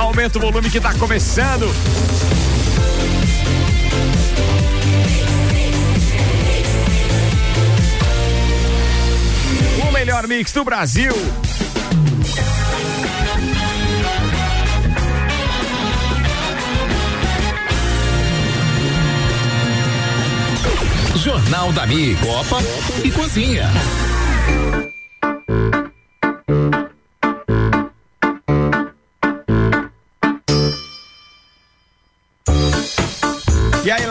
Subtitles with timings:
[0.00, 1.70] Aumenta o volume que está começando.
[9.86, 11.12] O melhor mix do Brasil.
[21.16, 22.62] Jornal da Mi, Copa
[23.04, 23.68] e Cozinha.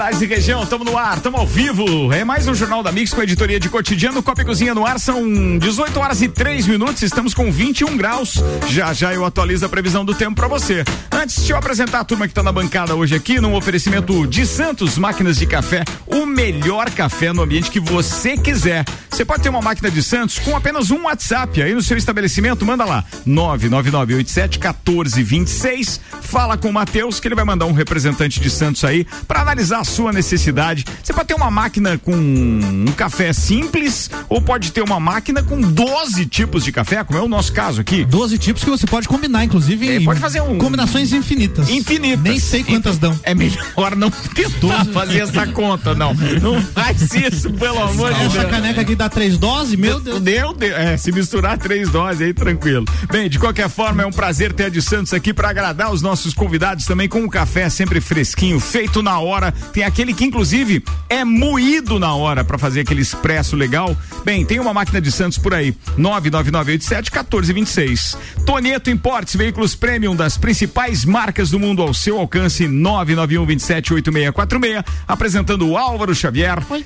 [0.09, 2.11] E Lages e região, estamos no ar, estamos ao vivo.
[2.11, 4.23] É mais um Jornal da Mix com a editoria de cotidiano.
[4.23, 8.41] Copa e Cozinha no ar, são 18 horas e 3 minutos, estamos com 21 graus.
[8.67, 10.83] Já já eu atualizo a previsão do tempo para você.
[11.11, 14.47] Antes de eu apresentar a turma que está na bancada hoje aqui, num oferecimento de
[14.47, 18.85] Santos Máquinas de Café, o melhor café no ambiente que você quiser.
[19.09, 22.65] Você pode ter uma máquina de Santos com apenas um WhatsApp aí no seu estabelecimento,
[22.65, 25.99] manda lá 99987 1426.
[26.21, 29.79] Fala com o Matheus que ele vai mandar um representante de Santos aí para analisar
[29.79, 30.85] a sua necessidade.
[31.03, 35.59] Você pode ter uma máquina com um café simples ou pode ter uma máquina com
[35.59, 38.05] 12 tipos de café, como é o nosso caso aqui.
[38.05, 39.97] 12 tipos que você pode combinar, inclusive.
[39.97, 41.69] É, pode fazer um combinações infinitas.
[41.69, 42.23] Infinitas.
[42.23, 43.19] Nem sei quantas dão.
[43.23, 46.13] É melhor não tentar fazer essa conta, não.
[46.41, 48.35] Não faz isso, pelo amor de Deus.
[48.35, 50.21] Essa caneca aqui dá três doses, meu Deus.
[50.21, 52.85] Meu Deus, é, se misturar três doses aí, tranquilo.
[53.11, 56.01] Bem, de qualquer forma, é um prazer ter a de Santos aqui para agradar os
[56.01, 59.51] nossos convidados também com um café sempre fresquinho, feito na hora.
[59.73, 63.95] Tem aquele que, inclusive, é moído na hora para fazer aquele expresso legal.
[64.23, 65.75] Bem, tem uma máquina de Santos por aí.
[65.97, 68.17] 99987 1426.
[68.45, 72.67] Tonieto Importes, veículos premium das principais marcas do mundo ao seu alcance.
[72.67, 74.83] 991 27 8646.
[75.07, 76.59] Apresentando o Álvaro Xavier.
[76.69, 76.85] Oi.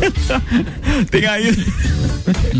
[1.10, 1.54] Tem aí.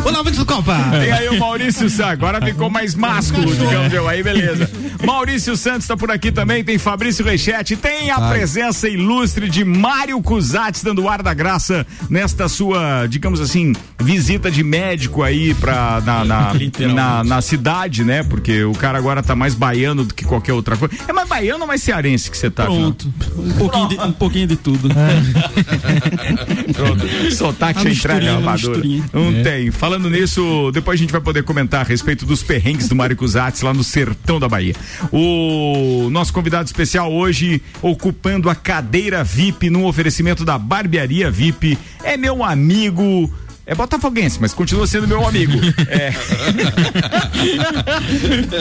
[0.05, 0.77] Olá, amigos do Copa.
[1.01, 2.13] Tem aí o Maurício Santos.
[2.13, 4.07] Agora ficou mais másculo, digamos eu.
[4.07, 4.71] Aí, beleza.
[5.05, 6.65] Maurício Santos está por aqui também.
[6.65, 7.77] Tem Fabrício Reichete.
[7.77, 13.75] Tem a presença ilustre de Mário Cusatz dando ar da graça nesta sua, digamos assim,
[14.01, 16.53] visita de médico aí pra, na, na,
[16.95, 18.23] na, na cidade, né?
[18.23, 20.95] Porque o cara agora tá mais baiano do que qualquer outra coisa.
[21.07, 22.65] É mais baiano ou mais cearense que você tá?
[22.65, 23.13] Pronto.
[23.37, 24.89] Um pouquinho, de, um pouquinho de tudo.
[26.75, 27.33] Pronto.
[27.35, 28.83] Sotaque entrar na armadura.
[29.13, 29.71] Não tem.
[29.71, 33.63] Falando nisso, depois a gente vai poder comentar a respeito dos perrengues do Mário Cusatz
[33.63, 34.75] lá no sertão da Bahia.
[35.13, 42.17] O nosso convidado especial hoje, ocupando a cadeira VIP num oferecimento da Barbearia VIP, é
[42.17, 43.33] meu amigo.
[43.69, 45.53] É botafoguense, mas continua sendo meu amigo.
[45.89, 46.13] É.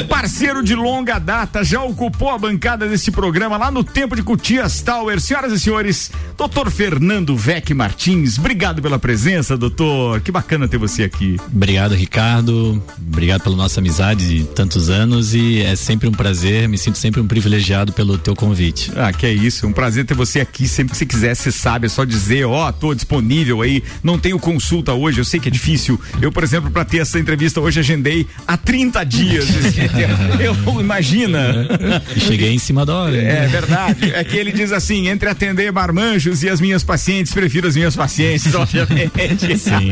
[0.07, 4.81] Parceiro de longa data, já ocupou a bancada deste programa lá no tempo de Cutias
[4.81, 5.19] Tower.
[5.19, 10.21] Senhoras e senhores, doutor Fernando Vec Martins, obrigado pela presença, doutor.
[10.21, 11.37] Que bacana ter você aqui.
[11.53, 12.81] Obrigado, Ricardo.
[12.97, 17.19] Obrigado pela nossa amizade de tantos anos e é sempre um prazer, me sinto sempre
[17.19, 18.91] um privilegiado pelo teu convite.
[18.95, 20.67] Ah, que é isso, é um prazer ter você aqui.
[20.67, 24.39] Sempre que você quiser, você sabe, é só dizer, ó, tô disponível aí, não tenho
[24.39, 25.99] consulta hoje, eu sei que é difícil.
[26.21, 29.45] Eu, por exemplo, para ter essa entrevista hoje, agendei há 30 dias.
[30.39, 31.67] eu, imagina.
[32.15, 33.15] E cheguei em cima da hora.
[33.15, 33.27] hein?
[33.27, 34.11] É verdade.
[34.13, 37.95] É que ele diz assim: entre atender marmanjos e as minhas pacientes, prefiro as minhas
[37.95, 39.57] pacientes, obviamente.
[39.57, 39.91] Sim,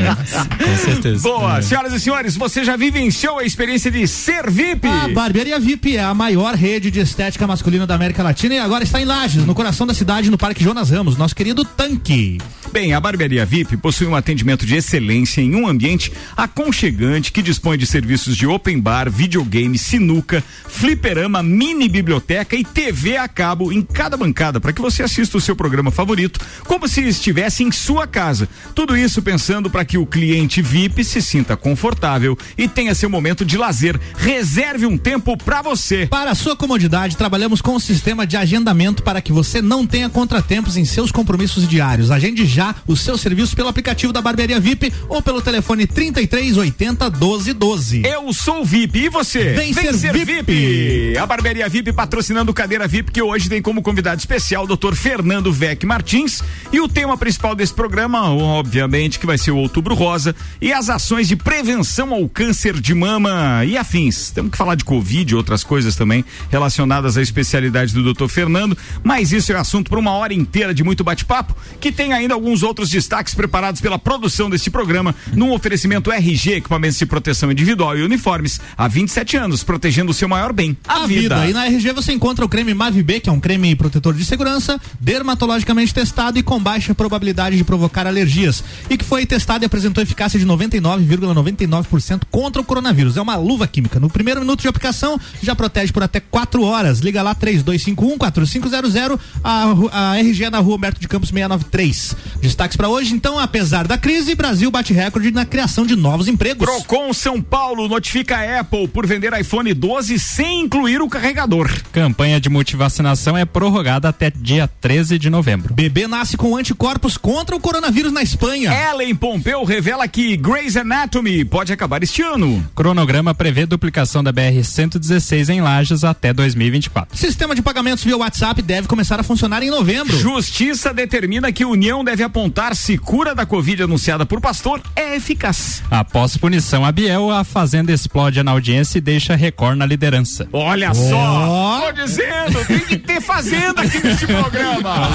[0.64, 1.22] com certeza.
[1.22, 4.88] Boa, senhoras e senhores, você já vivenciou a experiência de ser VIP?
[4.88, 8.84] A Barbearia VIP é a maior rede de estética masculina da América Latina e agora
[8.84, 12.38] está em Lages, no coração da cidade, no Parque Jonas Ramos, nosso querido Tanque.
[12.72, 14.94] Bem, a Barbearia VIP possui um atendimento de excelência
[15.41, 21.89] em um ambiente aconchegante que dispõe de serviços de open bar, videogame, sinuca, fliperama, mini
[21.89, 25.91] biblioteca e TV a cabo em cada bancada para que você assista o seu programa
[25.91, 28.47] favorito como se estivesse em sua casa.
[28.73, 33.44] Tudo isso pensando para que o cliente VIP se sinta confortável e tenha seu momento
[33.44, 34.00] de lazer.
[34.17, 36.07] Reserve um tempo para você.
[36.07, 40.09] Para a sua comodidade, trabalhamos com um sistema de agendamento para que você não tenha
[40.09, 42.12] contratempos em seus compromissos diários.
[42.12, 47.09] Agende já o seu serviço pelo aplicativo da Barbearia VIP ou pelo telefone 33 80
[47.09, 48.01] 12 12.
[48.06, 49.53] Eu sou o VIP e você?
[49.53, 51.18] Vem ser VIP.
[51.18, 54.95] A Barbearia VIP patrocinando Cadeira VIP, que hoje tem como convidado especial o Dr.
[54.95, 56.42] Fernando Vec Martins.
[56.71, 60.89] E o tema principal desse programa, obviamente, que vai ser o Outubro Rosa e as
[60.89, 64.31] ações de prevenção ao câncer de mama e afins.
[64.31, 68.27] Temos que falar de Covid e outras coisas também relacionadas à especialidade do Dr.
[68.27, 72.33] Fernando, mas isso é assunto para uma hora inteira de muito bate-papo, que tem ainda
[72.33, 77.51] alguns outros destaques preparados pela produção deste deste programa num oferecimento RG, equipamentos de proteção
[77.51, 81.35] individual e uniformes, há 27 anos, protegendo o seu maior bem, a, a vida.
[81.35, 81.47] vida.
[81.47, 84.79] E na RG você encontra o creme Mavib, que é um creme protetor de segurança,
[85.00, 88.63] dermatologicamente testado e com baixa probabilidade de provocar alergias.
[88.89, 93.17] E que foi testado e apresentou eficácia de 99,99% contra o coronavírus.
[93.17, 94.00] É uma luva química.
[94.00, 97.00] No primeiro minuto de aplicação, já protege por até 4 horas.
[97.00, 98.95] Liga lá 3251 4500.
[99.44, 102.15] A, a RG é na rua Humberto de Campos 693.
[102.41, 106.66] Destaques para hoje, então, apesar da crise, Brasil bate recorde na criação de novos empregos.
[106.66, 111.69] Procon São Paulo notifica a Apple por vender iPhone 12 sem incluir o carregador.
[111.92, 115.74] Campanha de multivacinação é prorrogada até dia 13 de novembro.
[115.74, 118.72] Bebê nasce com anticorpos contra o coronavírus na Espanha.
[118.74, 122.66] Ellen Pompeu revela que Grey's Anatomy pode acabar este ano.
[122.75, 127.18] Cronograma prevê duplicação da BR 116 em Lages até 2024.
[127.18, 130.18] Sistema de pagamentos via WhatsApp deve começar a funcionar em novembro.
[130.18, 135.81] Justiça determina que União deve apontar se cura da Covid anunciada por pastor é eficaz.
[135.89, 140.47] Após punição a Biel, a Fazenda explode na audiência e deixa Record na liderança.
[140.53, 140.94] Olha oh.
[140.94, 145.09] só, tô dizendo, tem que ter Fazenda aqui neste programa.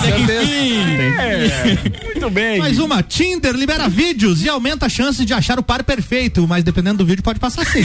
[1.21, 2.07] É.
[2.07, 2.59] Muito bem.
[2.59, 6.65] Mais uma, Tinder libera vídeos e aumenta a chance de achar o par perfeito, mas
[6.65, 7.85] dependendo do vídeo pode passar sem.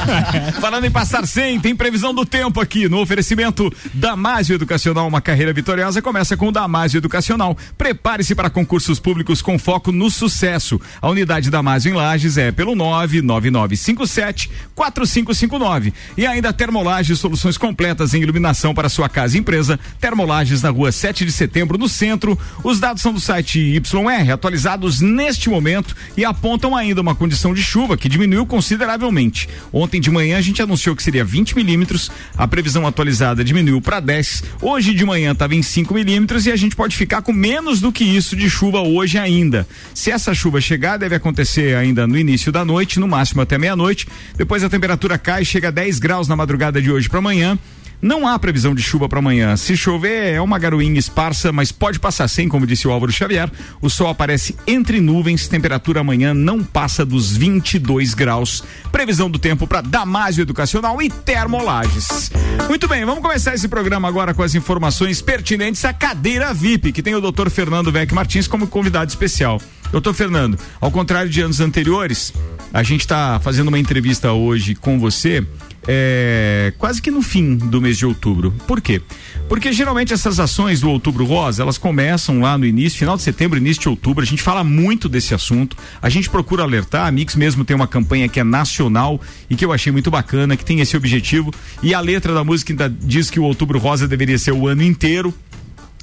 [0.62, 5.52] Falando em passar sem, tem previsão do tempo aqui no oferecimento Damásio Educacional, uma carreira
[5.52, 7.54] vitoriosa começa com o Damásio Educacional.
[7.76, 10.69] Prepare-se para concursos públicos com foco no sucesso.
[11.00, 15.94] A unidade Damásio em Lages é pelo 99957 4559.
[16.16, 19.80] E ainda Termolages, soluções completas em iluminação para sua casa e empresa.
[19.98, 22.38] Termolages na rua 7 de setembro, no centro.
[22.62, 27.62] Os dados são do site YR, atualizados neste momento e apontam ainda uma condição de
[27.62, 29.48] chuva que diminuiu consideravelmente.
[29.72, 34.00] Ontem de manhã a gente anunciou que seria 20 milímetros, a previsão atualizada diminuiu para
[34.00, 34.44] 10.
[34.60, 37.92] Hoje de manhã estava em 5 milímetros e a gente pode ficar com menos do
[37.92, 39.66] que isso de chuva hoje ainda.
[39.94, 44.06] Se essa chuva chegar, deve acontecer ainda no início da noite, no máximo até meia-noite.
[44.36, 47.58] Depois a temperatura cai, chega a 10 graus na madrugada de hoje para amanhã.
[48.02, 49.54] Não há previsão de chuva para amanhã.
[49.56, 53.50] Se chover, é uma garoinha esparsa, mas pode passar sem, como disse o Álvaro Xavier.
[53.80, 58.64] O sol aparece entre nuvens, temperatura amanhã não passa dos 22 graus.
[58.90, 62.30] Previsão do tempo para Damásio Educacional e Termolages.
[62.68, 67.02] Muito bem, vamos começar esse programa agora com as informações pertinentes à cadeira VIP, que
[67.02, 67.50] tem o Dr.
[67.50, 69.60] Fernando Vec Martins como convidado especial.
[69.92, 72.32] Doutor Fernando, ao contrário de anos anteriores,
[72.72, 75.44] a gente está fazendo uma entrevista hoje com você
[75.88, 78.52] é, quase que no fim do mês de outubro.
[78.66, 79.00] Por quê?
[79.48, 83.58] Porque geralmente essas ações do Outubro Rosa, elas começam lá no início, final de setembro,
[83.58, 84.22] início de outubro.
[84.22, 85.76] A gente fala muito desse assunto.
[86.00, 87.06] A gente procura alertar.
[87.06, 90.56] A Mix mesmo tem uma campanha que é nacional e que eu achei muito bacana,
[90.56, 91.52] que tem esse objetivo.
[91.82, 94.82] E a letra da música ainda diz que o Outubro Rosa deveria ser o ano
[94.82, 95.34] inteiro.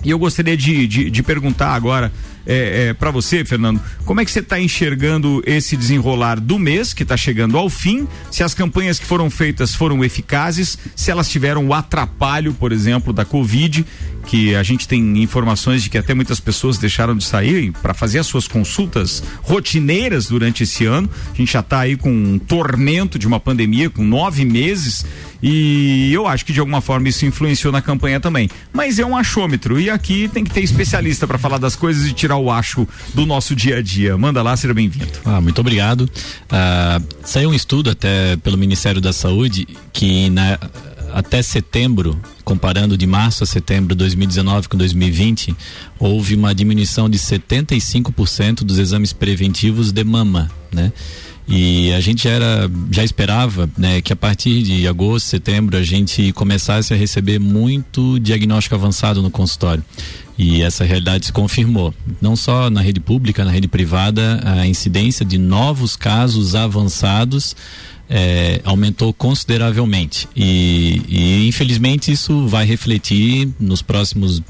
[0.03, 2.11] E eu gostaria de, de, de perguntar agora
[2.47, 6.93] é, é, para você, Fernando, como é que você está enxergando esse desenrolar do mês
[6.93, 8.07] que está chegando ao fim?
[8.31, 13.11] Se as campanhas que foram feitas foram eficazes, se elas tiveram o atrapalho, por exemplo,
[13.11, 13.85] da Covid,
[14.27, 18.19] que a gente tem informações de que até muitas pessoas deixaram de sair para fazer
[18.19, 21.09] as suas consultas rotineiras durante esse ano.
[21.33, 25.05] A gente já está aí com um tormento de uma pandemia, com nove meses.
[25.41, 28.49] E eu acho que de alguma forma isso influenciou na campanha também.
[28.73, 32.13] Mas é um achômetro e aqui tem que ter especialista para falar das coisas e
[32.13, 34.17] tirar acho do nosso dia a dia.
[34.17, 35.11] Manda lá, seja bem-vindo.
[35.25, 36.09] Ah, muito obrigado.
[36.49, 40.59] Ah, saiu um estudo até pelo Ministério da Saúde que na,
[41.13, 45.55] até setembro, comparando de março a setembro de 2019 com 2020,
[45.99, 50.91] houve uma diminuição de 75% dos exames preventivos de mama, né?
[51.47, 56.33] E a gente era, já esperava né, que a partir de agosto, setembro, a gente
[56.33, 59.83] começasse a receber muito diagnóstico avançado no consultório.
[60.37, 61.93] E essa realidade se confirmou.
[62.21, 67.55] Não só na rede pública, na rede privada, a incidência de novos casos avançados
[68.09, 70.27] é, aumentou consideravelmente.
[70.35, 74.41] E, e, infelizmente isso vai refletir nos próximos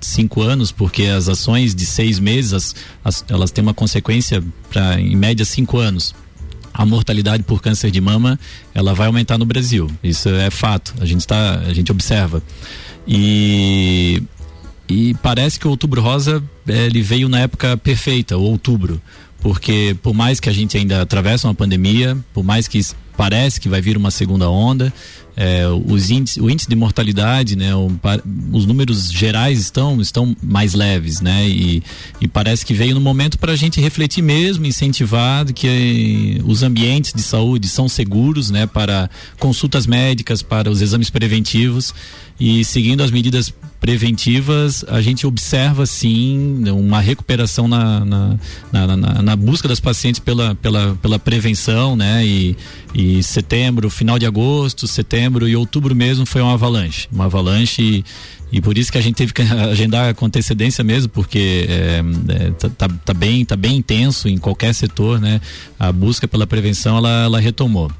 [0.00, 5.00] cinco anos, porque as ações de seis meses as, as, elas têm uma consequência para
[5.00, 6.14] em média cinco anos
[6.78, 8.38] a mortalidade por câncer de mama
[8.72, 9.90] ela vai aumentar no Brasil.
[10.00, 10.94] Isso é fato.
[11.00, 12.40] A gente está, a gente observa.
[13.06, 14.22] E
[14.88, 19.02] e parece que o Outubro Rosa ele veio na época perfeita, o outubro,
[19.40, 22.80] porque por mais que a gente ainda atravesse uma pandemia, por mais que
[23.14, 24.90] parece que vai vir uma segunda onda,
[25.40, 27.88] é, os índice, o índice de mortalidade, né, o,
[28.52, 31.80] os números gerais estão, estão mais leves, né, e,
[32.20, 37.12] e parece que veio no momento para a gente refletir mesmo, incentivar que os ambientes
[37.12, 41.94] de saúde são seguros, né, para consultas médicas, para os exames preventivos
[42.40, 48.38] e seguindo as medidas preventivas, a gente observa sim uma recuperação na, na,
[48.72, 52.24] na, na, na busca das pacientes pela, pela, pela prevenção, né?
[52.24, 52.56] E,
[52.94, 57.08] e setembro, final de agosto, setembro e outubro mesmo foi uma avalanche.
[57.12, 58.04] Uma avalanche e,
[58.50, 62.50] e por isso que a gente teve que agendar com antecedência mesmo, porque é, é,
[62.50, 65.40] tá, tá, bem, tá bem intenso em qualquer setor, né?
[65.78, 67.90] A busca pela prevenção ela, ela retomou.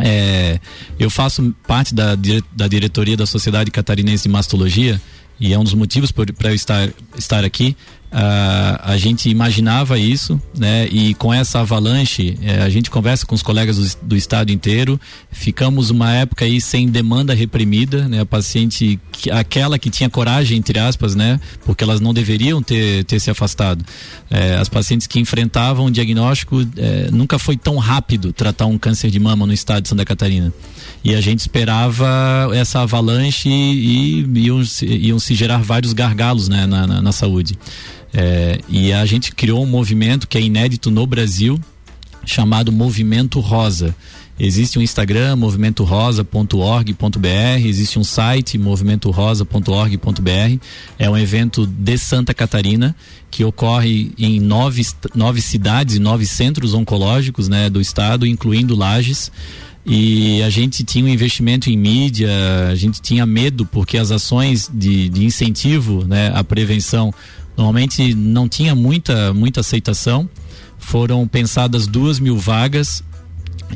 [0.00, 0.60] É,
[0.98, 2.16] eu faço parte da,
[2.54, 5.00] da diretoria da Sociedade Catarinense de Mastologia
[5.40, 7.76] e é um dos motivos para eu estar, estar aqui.
[8.10, 10.88] Uh, a gente imaginava isso, né?
[10.90, 14.98] E com essa avalanche, eh, a gente conversa com os colegas do, do, estado inteiro.
[15.30, 18.20] Ficamos uma época aí sem demanda reprimida, né?
[18.20, 21.38] A paciente, que, aquela que tinha coragem, entre aspas, né?
[21.66, 23.84] Porque elas não deveriam ter, ter se afastado.
[24.30, 29.10] Eh, as pacientes que enfrentavam o diagnóstico, eh, nunca foi tão rápido tratar um câncer
[29.10, 30.50] de mama no estado de Santa Catarina.
[31.04, 36.66] E a gente esperava essa avalanche e, e iam, iam, se gerar vários gargalos né,
[36.66, 37.58] na, na, na saúde.
[38.12, 41.60] É, e a gente criou um movimento que é inédito no Brasil,
[42.24, 43.94] chamado Movimento Rosa.
[44.40, 50.64] Existe um Instagram, movimentorosa.org.br, existe um site, movimentorosa.org.br.
[50.96, 52.94] É um evento de Santa Catarina
[53.32, 59.32] que ocorre em nove, nove cidades e nove centros oncológicos né, do estado, incluindo Lages
[59.90, 62.28] e a gente tinha um investimento em mídia,
[62.70, 67.12] a gente tinha medo porque as ações de, de incentivo né, à prevenção
[67.58, 70.30] normalmente não tinha muita, muita aceitação.
[70.78, 73.02] Foram pensadas duas mil vagas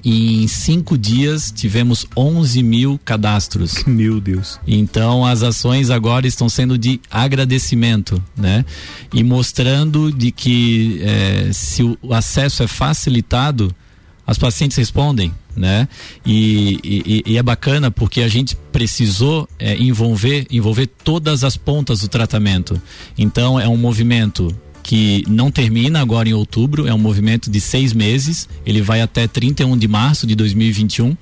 [0.05, 3.83] e em cinco dias tivemos 11 mil cadastros.
[3.85, 4.61] Meu Deus.
[4.67, 8.65] Então as ações agora estão sendo de agradecimento, né?
[9.13, 13.75] E mostrando de que é, se o acesso é facilitado,
[14.25, 15.89] as pacientes respondem, né?
[16.25, 22.01] E, e, e, é bacana porque a gente precisou é, envolver, envolver todas as pontas
[22.01, 22.81] do tratamento.
[23.17, 27.93] Então é um movimento que não termina agora em outubro, é um movimento de seis
[27.93, 31.17] meses, ele vai até 31 de março de 2021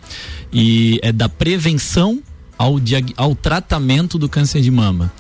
[0.52, 2.22] e é da prevenção
[2.56, 2.76] ao,
[3.16, 5.12] ao tratamento do câncer de mama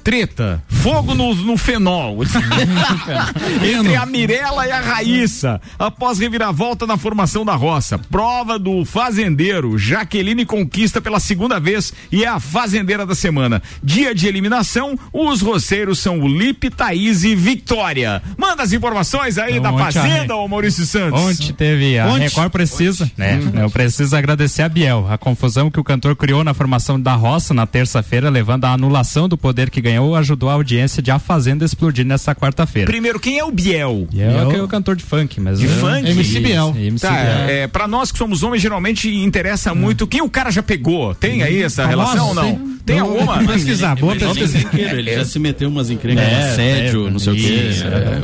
[0.03, 2.19] treta, fogo no, no fenol.
[3.63, 7.97] Entre a Mirella e a Raíssa, após reviravolta na formação da roça.
[7.97, 9.77] Prova do fazendeiro.
[9.77, 13.61] Jaqueline conquista pela segunda vez e é a fazendeira da semana.
[13.83, 18.21] Dia de eliminação, os roceiros são o Lipe, Thaís e Vitória.
[18.37, 21.21] Manda as informações aí então, da Fazenda, ô Maurício Santos.
[21.21, 22.25] Ontem teve a Onde?
[22.25, 23.39] Record precisa, né?
[23.39, 23.59] Hum.
[23.59, 25.07] Eu preciso agradecer a Biel.
[25.09, 29.27] A confusão que o cantor criou na formação da roça na terça-feira, levando à anulação
[29.27, 32.89] do poder que ganhou ganhou ajudou a audiência de A Fazenda explodir nessa quarta-feira.
[32.89, 34.07] Primeiro, quem é o Biel?
[34.11, 36.09] Biel, Biel é o cantor de funk, mas de é, funk?
[36.09, 36.75] MC Biel.
[36.77, 37.49] MC tá, Biel.
[37.49, 41.15] É, pra nós que somos homens, geralmente interessa muito quem o cara já pegou.
[41.15, 42.79] Tem aí essa relação ou não?
[42.85, 43.37] Tem não, alguma?
[43.45, 44.57] Pesquisar, boa pesquisa.
[44.73, 47.69] Ele já se meteu umas encrencas é, assédio, é, não sei o quê.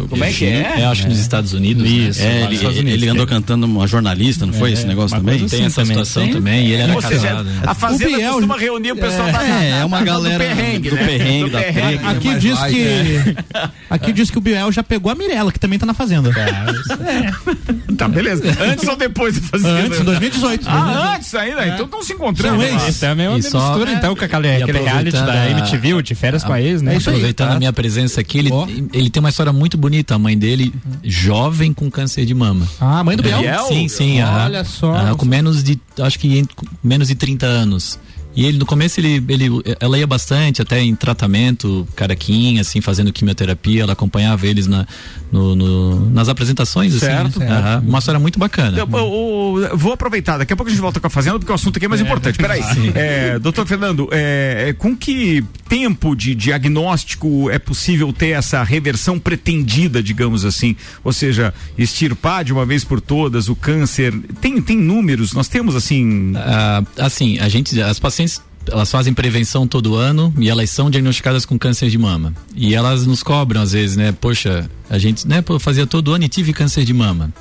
[0.09, 0.75] Como é que é?
[0.79, 1.87] Eu acho que nos Estados Unidos.
[1.87, 2.21] Isso.
[2.21, 5.37] É, ele, ele andou cantando uma jornalista, não foi esse negócio também?
[5.37, 6.67] Tem assim essa situação também.
[6.67, 7.47] E ele era casado.
[7.65, 12.59] A Fazenda costuma reunir o pessoal da É, uma galera do perrengue, da Aqui diz
[12.63, 13.35] que
[13.89, 16.31] aqui diz que o Biel já pegou a Mirella, que também tá na Fazenda.
[17.97, 18.43] Tá, beleza.
[18.59, 19.79] Antes ou depois da Fazenda?
[19.79, 20.65] Antes, 2018.
[20.67, 21.67] Ah, antes ainda?
[21.67, 22.63] Então estão se encontrando.
[22.87, 26.53] Isso é a mesma mistura, então, com aquele reality da MTV, de férias a, com
[26.53, 26.95] a ex, né?
[26.95, 27.55] É aproveitando tá.
[27.55, 28.49] a minha presença aqui, ele,
[28.93, 30.15] ele tem uma história muito bonita.
[30.15, 32.67] A mãe dele, jovem com câncer de mama.
[32.79, 33.67] Ah, a mãe do Biel?
[33.67, 34.21] Sim, sim.
[34.21, 35.15] Olha só.
[35.15, 36.45] com menos de, acho que
[36.83, 37.99] menos de 30 anos.
[38.35, 39.49] E ele no começo ele, ele
[39.79, 44.85] ela ia bastante até em tratamento, caraquinha, assim, fazendo quimioterapia, ela acompanhava eles na,
[45.31, 47.47] no, no nas apresentações, assim, certo, assim.
[47.47, 47.87] Certo.
[47.87, 48.77] uma história muito bacana.
[48.77, 51.51] Eu, eu, eu, vou aproveitar, daqui a pouco a gente volta com a Fazenda, porque
[51.51, 52.03] o assunto aqui é mais é.
[52.03, 52.37] importante.
[52.37, 52.61] Peraí.
[52.95, 59.19] É, doutor Fernando, é, é, com que tempo de diagnóstico é possível ter essa reversão
[59.19, 60.75] pretendida, digamos assim?
[61.03, 64.13] Ou seja, extirpar de uma vez por todas o câncer.
[64.39, 65.33] Tem, tem números?
[65.33, 66.33] Nós temos assim.
[66.35, 70.89] Ah, assim, a gente, as pacientes pacientes elas fazem prevenção todo ano e elas são
[70.89, 72.33] diagnosticadas com câncer de mama.
[72.55, 74.11] E elas nos cobram às vezes, né?
[74.11, 77.31] Poxa, a gente né, fazia todo ano e tive câncer de mama.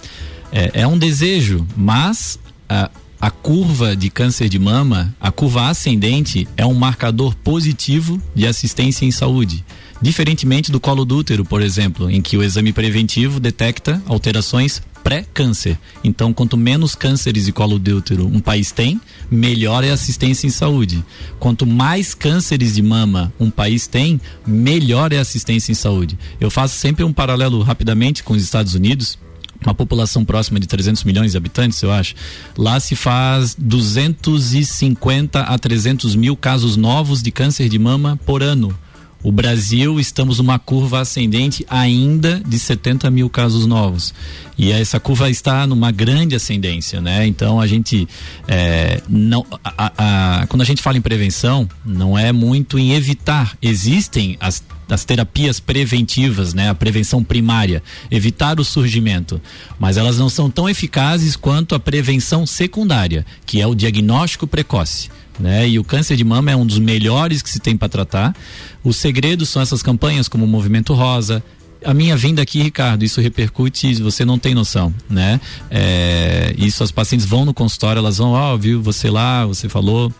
[0.52, 6.46] É, é um desejo, mas a, a curva de câncer de mama, a curva ascendente,
[6.58, 9.64] é um marcador positivo de assistência em saúde.
[10.02, 15.78] Diferentemente do colo do útero, por exemplo, em que o exame preventivo detecta alterações pré-câncer.
[16.02, 18.98] Então, quanto menos cânceres de colo de útero um país tem,
[19.30, 21.04] melhor é a assistência em saúde.
[21.38, 26.18] Quanto mais cânceres de mama um país tem, melhor é a assistência em saúde.
[26.40, 29.18] Eu faço sempre um paralelo rapidamente com os Estados Unidos
[29.64, 32.14] uma população próxima de 300 milhões de habitantes, eu acho.
[32.56, 38.76] Lá se faz 250 a 300 mil casos novos de câncer de mama por ano.
[39.24, 44.12] O Brasil, estamos numa curva ascendente ainda de 70 mil casos novos.
[44.58, 47.26] E essa curva está numa grande ascendência, né?
[47.26, 48.06] Então a gente
[48.46, 53.56] é, não, a, a, quando a gente fala em prevenção, não é muito em evitar.
[53.62, 56.68] Existem as, as terapias preventivas, né?
[56.68, 59.40] A prevenção primária, evitar o surgimento,
[59.78, 65.08] mas elas não são tão eficazes quanto a prevenção secundária, que é o diagnóstico precoce
[65.38, 65.68] né?
[65.68, 68.34] E o câncer de mama é um dos melhores que se tem para tratar.
[68.82, 71.42] Os segredos são essas campanhas como o Movimento Rosa,
[71.84, 75.38] a minha vinda aqui, Ricardo, isso repercute, você não tem noção, né?
[75.70, 79.68] É, isso as pacientes vão no consultório, elas vão, ó, oh, viu você lá, você
[79.68, 80.10] falou,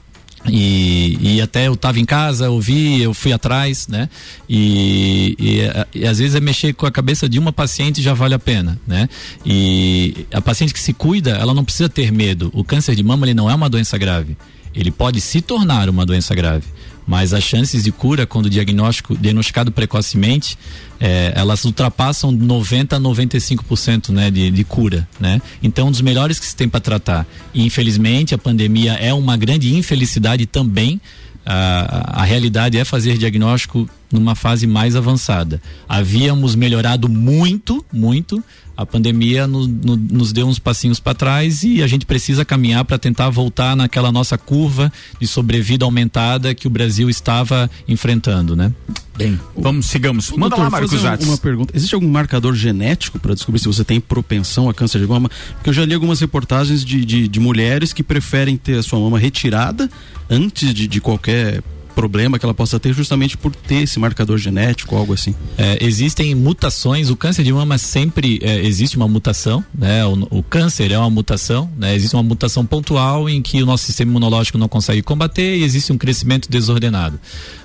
[0.46, 4.10] e, e, até eu estava em casa, ouvi, eu fui atrás, né?
[4.46, 8.34] E, e, e, às vezes é mexer com a cabeça de uma paciente já vale
[8.34, 9.08] a pena, né?
[9.44, 12.50] E a paciente que se cuida, ela não precisa ter medo.
[12.52, 14.36] O câncer de mama ele não é uma doença grave
[14.74, 16.66] ele pode se tornar uma doença grave.
[17.06, 20.56] mas as chances de cura quando diagnóstico diagnosticado precocemente
[20.98, 25.40] é, elas ultrapassam 90 a 95% né, de, de cura, né?
[25.62, 27.26] Então, um dos melhores que se tem para tratar.
[27.52, 30.98] E, infelizmente, a pandemia é uma grande infelicidade também.
[31.44, 35.60] A, a realidade é fazer diagnóstico numa fase mais avançada.
[35.88, 38.42] Havíamos melhorado muito, muito,
[38.76, 42.84] a pandemia no, no, nos deu uns passinhos para trás e a gente precisa caminhar
[42.84, 48.72] para tentar voltar naquela nossa curva de sobrevida aumentada que o Brasil estava enfrentando, né?
[49.16, 50.30] Bem, vamos, sigamos.
[50.30, 51.76] Manda Doutor, lá, Marcos uma, uma pergunta.
[51.76, 55.30] Existe algum marcador genético para descobrir se você tem propensão a câncer de mama?
[55.54, 58.98] Porque eu já li algumas reportagens de, de, de mulheres que preferem ter a sua
[58.98, 59.88] mama retirada
[60.28, 61.62] antes de, de qualquer
[61.94, 65.34] problema que ela possa ter justamente por ter esse marcador genético, algo assim?
[65.56, 70.04] É, existem mutações, o câncer de mama sempre é, existe uma mutação, né?
[70.04, 71.94] O, o, câncer é uma mutação, né?
[71.94, 75.92] Existe uma mutação pontual em que o nosso sistema imunológico não consegue combater e existe
[75.92, 77.18] um crescimento desordenado.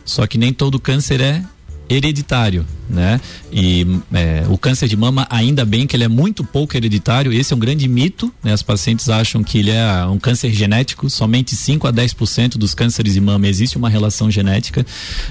[0.05, 1.43] Só que nem todo câncer é
[1.89, 3.19] hereditário, né?
[3.51, 7.51] E é, o câncer de mama, ainda bem que ele é muito pouco hereditário, esse
[7.51, 8.53] é um grande mito, né?
[8.53, 13.13] As pacientes acham que ele é um câncer genético, somente 5 a 10% dos cânceres
[13.13, 14.85] de mama existe uma relação genética.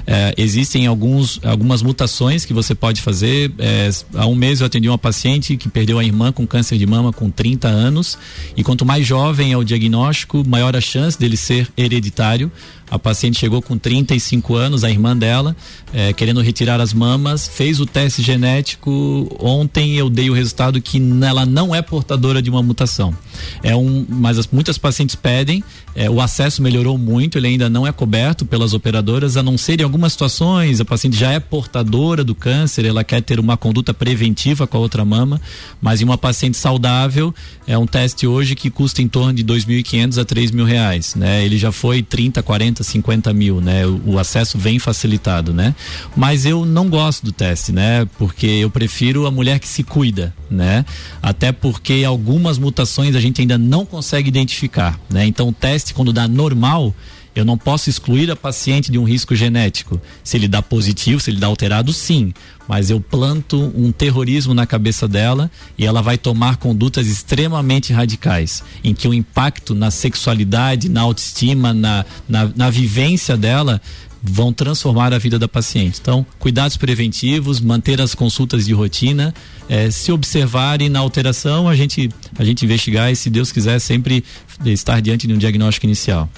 [0.06, 3.52] É, existem alguns, algumas mutações que você pode fazer.
[3.58, 6.86] É, há um mês eu atendi uma paciente que perdeu a irmã com câncer de
[6.86, 8.18] mama com 30 anos,
[8.56, 12.50] e quanto mais jovem é o diagnóstico, maior a chance dele ser hereditário.
[12.90, 15.54] A paciente chegou com 35 anos, a irmã dela,
[15.92, 19.28] é, querendo retirar as mamas, fez o teste genético.
[19.40, 23.14] Ontem eu dei o resultado que ela não é portadora de uma mutação.
[23.62, 25.62] É um, mas as, muitas pacientes pedem,
[25.94, 29.80] é, o acesso melhorou muito, ele ainda não é coberto pelas operadoras, a não ser
[29.80, 33.92] em algumas situações, a paciente já é portadora do câncer, ela quer ter uma conduta
[33.92, 35.40] preventiva com a outra mama,
[35.80, 37.34] mas em uma paciente saudável,
[37.66, 41.44] é um teste hoje que custa em torno de 2.500 a 3 mil reais, né?
[41.44, 43.86] Ele já foi 30, 40, 50 mil, né?
[43.86, 45.74] O, o acesso vem facilitado, né?
[46.16, 48.06] Mas eu não gosto do teste, né?
[48.18, 50.84] Porque eu prefiro a mulher que se cuida, né?
[51.22, 55.26] Até porque algumas mutações a gente ainda não consegue identificar, né?
[55.26, 56.94] Então o teste quando dá normal,
[57.38, 60.00] eu não posso excluir a paciente de um risco genético.
[60.24, 62.32] Se ele dá positivo, se ele dá alterado, sim.
[62.66, 68.64] Mas eu planto um terrorismo na cabeça dela e ela vai tomar condutas extremamente radicais,
[68.82, 73.80] em que o impacto na sexualidade, na autoestima, na, na, na vivência dela
[74.20, 76.00] vão transformar a vida da paciente.
[76.02, 79.32] Então, cuidados preventivos, manter as consultas de rotina,
[79.68, 83.78] é, se observar e na alteração a gente, a gente investigar e, se Deus quiser,
[83.78, 84.24] sempre
[84.64, 86.28] estar diante de um diagnóstico inicial.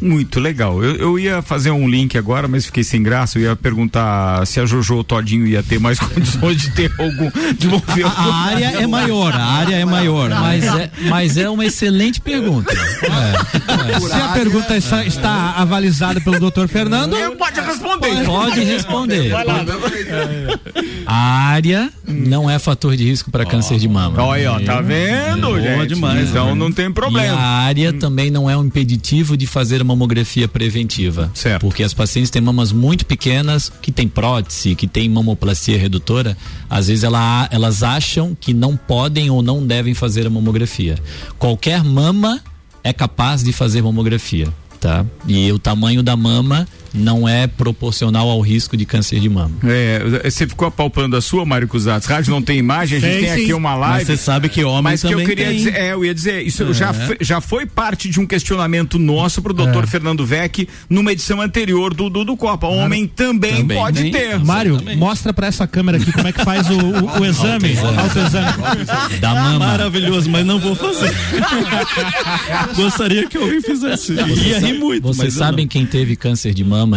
[0.00, 0.82] Muito legal.
[0.82, 3.38] Eu, eu, ia fazer um link agora, mas fiquei sem graça.
[3.38, 7.30] Eu ia perguntar se a Jojo Todinho ia ter mais condições de ter algum.
[7.58, 10.30] De mover a, a, área é maior, a área é maior.
[10.30, 12.72] Mas é, mas é uma excelente pergunta.
[12.72, 14.00] É, é.
[14.00, 17.16] Se a pergunta está, está avalizada pelo doutor Fernando.
[17.36, 18.24] Pode responder.
[18.24, 19.30] Pode responder.
[19.30, 19.64] Vai lá.
[21.06, 24.22] A área não é fator de risco para câncer de mama.
[24.22, 25.88] Olha, ó, tá vendo, é, gente?
[25.88, 27.26] Demais, então não tem problema.
[27.26, 31.30] E a área também não é um impeditivo de fazer mamografia preventiva.
[31.34, 31.60] Certo.
[31.60, 36.36] Porque as pacientes têm mamas muito pequenas, que têm prótese, que têm mamoplastia redutora,
[36.68, 40.96] às vezes ela, elas acham que não podem ou não devem fazer a mamografia.
[41.38, 42.40] Qualquer mama
[42.82, 44.48] é capaz de fazer mamografia,
[44.80, 45.04] tá?
[45.26, 46.66] E o tamanho da mama
[46.98, 49.52] não é proporcional ao risco de câncer de mama.
[49.64, 52.06] É, você ficou apalpando a sua, Mário Cusatz?
[52.06, 53.98] Rádio não tem imagem, a gente tem, tem aqui uma live.
[53.98, 55.56] Mas você sabe que homem mas também que eu queria tem.
[55.56, 56.72] dizer, é, eu ia dizer, isso é.
[56.72, 59.86] já, foi, já foi parte de um questionamento nosso pro doutor é.
[59.86, 62.66] Fernando Vec numa edição anterior do, do, do Copa.
[62.66, 64.38] Homem também, também pode nem, ter.
[64.38, 69.18] Mário, mostra pra essa câmera aqui como é que faz o, o, o exame, autoexame.
[69.20, 69.58] Da mama.
[69.58, 71.14] Maravilhoso, mas não vou fazer.
[72.74, 74.12] Gostaria que alguém fizesse.
[74.12, 75.02] Ia rir muito.
[75.02, 76.87] Vocês sabem quem teve câncer de mama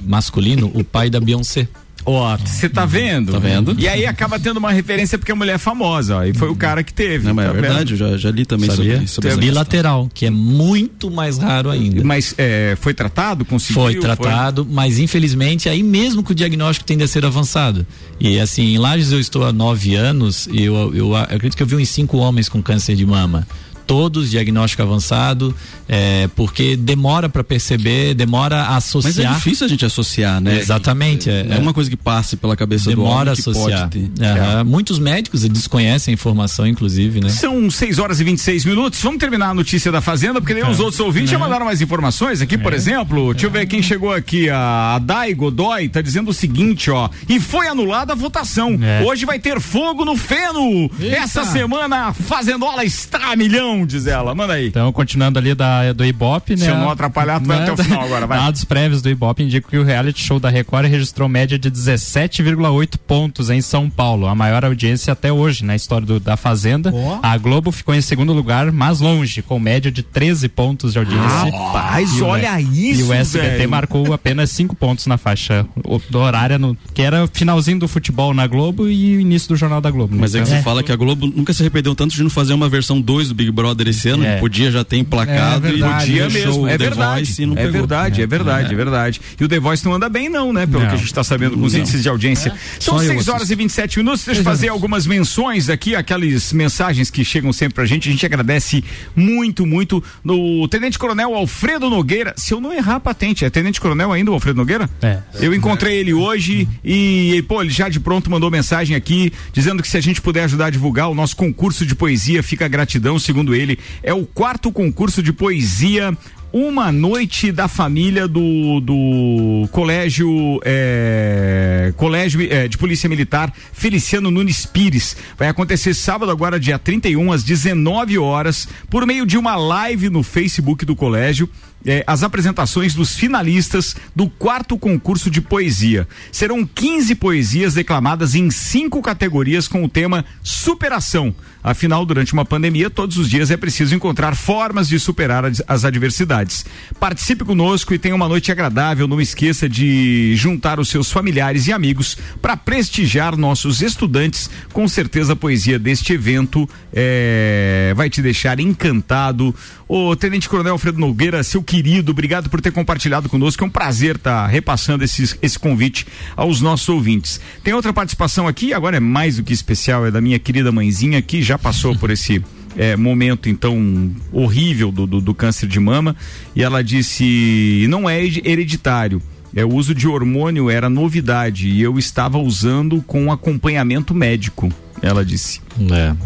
[0.00, 1.68] masculino, o pai da Beyoncé.
[2.06, 3.32] Ó, você tá vendo?
[3.32, 3.74] Tá vendo?
[3.78, 6.56] E aí acaba tendo uma referência porque a mulher é famosa, ó, e foi o
[6.56, 7.26] cara que teve.
[7.26, 9.06] Não, mas é tá é verdade, eu já, já li também Sabia?
[9.06, 12.04] sobre, sobre Bilateral, que é muito mais raro ainda.
[12.04, 13.44] Mas é, foi tratado?
[13.44, 13.82] Conseguiu?
[13.82, 14.74] Foi tratado, foi...
[14.74, 17.86] mas infelizmente aí mesmo que o diagnóstico tende a ser avançado.
[18.20, 21.62] E assim, em Lages eu estou há nove anos e eu, eu, eu acredito que
[21.62, 23.46] eu vi uns cinco homens com câncer de mama
[23.86, 25.54] todos diagnóstico avançado,
[25.88, 29.14] é, porque demora para perceber, demora a associar.
[29.14, 30.58] Mas é difícil a gente associar, né?
[30.58, 31.30] Exatamente.
[31.30, 33.90] É, é, é uma coisa que passe pela cabeça demora do homem associar.
[33.94, 34.64] Uhum.
[34.64, 37.28] Muitos médicos desconhecem a informação, inclusive, né?
[37.28, 39.00] São 6 horas e 26 minutos.
[39.00, 42.40] Vamos terminar a notícia da Fazenda, porque nem os outros ouvintes já mandaram mais informações
[42.40, 43.32] aqui, por exemplo.
[43.32, 44.48] Deixa eu ver quem chegou aqui.
[44.50, 47.08] A Dai Godoy tá dizendo o seguinte, ó.
[47.28, 48.78] E foi anulada a votação.
[49.06, 50.90] Hoje vai ter fogo no feno.
[50.98, 51.16] Eita.
[51.16, 53.73] Essa semana a Fazendola está a milhão.
[53.76, 54.34] Não, diz ela.
[54.34, 54.68] Manda aí.
[54.68, 56.64] Então, continuando ali da, do Ibope, né?
[56.64, 58.38] Se eu não atrapalhar, tu vai até o final agora, vai.
[58.38, 62.98] Dados prévios do Ibope indicam que o reality show da Record registrou média de 17,8
[63.06, 66.92] pontos em São Paulo, a maior audiência até hoje na história do, da Fazenda.
[66.94, 67.18] Oh.
[67.22, 71.50] A Globo ficou em segundo lugar, mais longe, com média de 13 pontos de audiência.
[71.50, 73.70] Rapaz, olha isso, E o SBT velho.
[73.70, 75.66] marcou apenas 5 pontos na faixa
[76.14, 79.90] horária, no, que era finalzinho do futebol na Globo e o início do Jornal da
[79.90, 80.14] Globo.
[80.16, 82.54] Mas é que você fala que a Globo nunca se arrependeu tanto de não fazer
[82.54, 84.24] uma versão 2 do Big Brother esse ano.
[84.24, 84.38] É.
[84.38, 87.20] Podia já ter emplacado É e verdade, Podia deixou mesmo, o é The verdade.
[87.24, 87.72] Voice e não É pegou.
[87.72, 89.20] verdade, é verdade, é verdade.
[89.40, 90.66] E o The Voice não anda bem, não, né?
[90.66, 90.88] Pelo Não.
[90.88, 91.80] que a gente está sabendo com os Não.
[91.80, 92.52] índices de audiência.
[92.80, 94.24] São Só eu 6 horas e 27 minutos.
[94.24, 98.08] Deixa eu fazer algumas menções aqui, aquelas mensagens que chegam sempre pra gente.
[98.08, 102.34] A gente agradece muito, muito no Tenente Coronel Alfredo Nogueira.
[102.36, 104.88] Se eu não errar a patente, é Tenente Coronel ainda o Alfredo Nogueira?
[105.02, 105.18] É.
[105.40, 109.88] Eu encontrei ele hoje e, pô, ele já de pronto mandou mensagem aqui dizendo que
[109.88, 113.18] se a gente puder ajudar a divulgar o nosso concurso de poesia, fica a gratidão,
[113.18, 113.78] segundo ele.
[114.02, 116.16] É o quarto concurso de poesia
[116.54, 124.64] uma noite da família do, do colégio é, colégio é, de polícia militar Feliciano Nunes
[124.64, 130.08] Pires vai acontecer sábado agora dia 31 às 19 horas por meio de uma live
[130.08, 131.50] no Facebook do colégio
[131.86, 136.06] é, as apresentações dos finalistas do quarto concurso de poesia.
[136.32, 141.34] Serão 15 poesias declamadas em cinco categorias com o tema superação.
[141.62, 145.84] Afinal, durante uma pandemia, todos os dias é preciso encontrar formas de superar as- as
[145.84, 146.64] adversidades.
[147.00, 149.08] Participe conosco e tenha uma noite agradável.
[149.08, 154.50] Não esqueça de juntar os seus familiares e amigos para prestigiar nossos estudantes.
[154.74, 159.54] Com certeza, a poesia deste evento é, vai te deixar encantado.
[159.96, 163.62] Ô, Tenente Coronel Alfredo Nogueira, seu querido, obrigado por ter compartilhado conosco.
[163.62, 166.04] É um prazer estar repassando esses- esse convite
[166.34, 167.40] aos nossos ouvintes.
[167.62, 171.22] Tem outra participação aqui, agora é mais do que especial, é da minha querida mãezinha
[171.22, 172.42] que já passou por esse
[172.76, 176.16] é, momento então horrível do, do, do câncer de mama
[176.56, 179.22] e ela disse não é hereditário.
[179.54, 185.24] É, o uso de hormônio era novidade e eu estava usando com acompanhamento médico, ela
[185.24, 185.60] disse.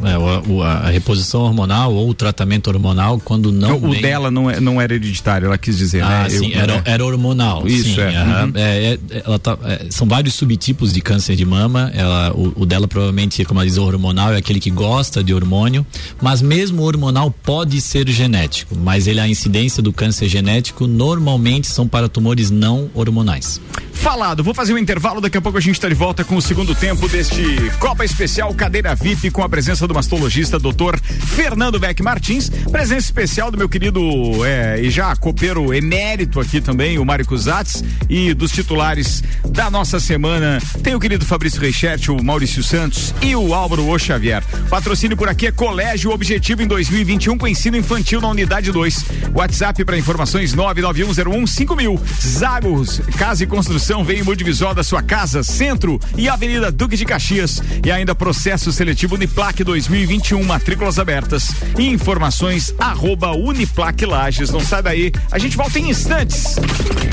[0.05, 3.77] É, é, o- a reposição hormonal ou o tratamento hormonal, quando não.
[3.77, 6.29] o vem- dela não, é, não era hereditário, ela quis dizer, Ah, né?
[6.29, 6.83] sim, Eu- era, é.
[6.85, 7.67] era hormonal.
[7.67, 8.09] Isso, sim, é.
[8.23, 8.53] Uhum.
[8.55, 11.91] É, é, ela tá- é, são vários subtipos de câncer de mama.
[11.95, 15.33] Ela, o, o dela provavelmente, como ela diz, o hormonal é aquele que gosta de
[15.33, 15.87] hormônio,
[16.21, 21.67] mas mesmo o hormonal pode ser genético, mas ele a incidência do câncer genético normalmente
[21.69, 23.61] são para tumores não hormonais.
[24.09, 26.41] Falado, vou fazer um intervalo, daqui a pouco a gente está de volta com o
[26.41, 30.99] segundo tempo deste Copa Especial Cadeira VIP com a presença do mastologista Dr.
[31.37, 34.01] Fernando Beck Martins, presença especial do meu querido
[34.47, 40.01] é, e já copeiro emérito aqui também, o Mário Cusatz, e dos titulares da nossa
[40.01, 44.43] semana, tem o querido Fabrício Reichert, o Maurício Santos e o Álvaro O Xavier.
[44.71, 49.05] Patrocínio por aqui é Colégio Objetivo em 2021 com ensino infantil na unidade 2.
[49.35, 52.01] WhatsApp para informações 991015000.
[52.27, 57.05] Zagos, Casa e Construção, vem em Multivisol da sua casa, Centro e Avenida Duque de
[57.05, 57.63] Caxias.
[57.85, 61.51] E ainda processo seletivo Uniplac 2021, matrículas abertas.
[61.79, 64.51] E informações arroba Uniplac Lages.
[64.51, 66.57] Não sai daí, a gente volta em instantes.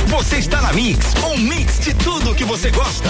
[0.07, 3.09] Você está na Mix, um mix de tudo que você gosta.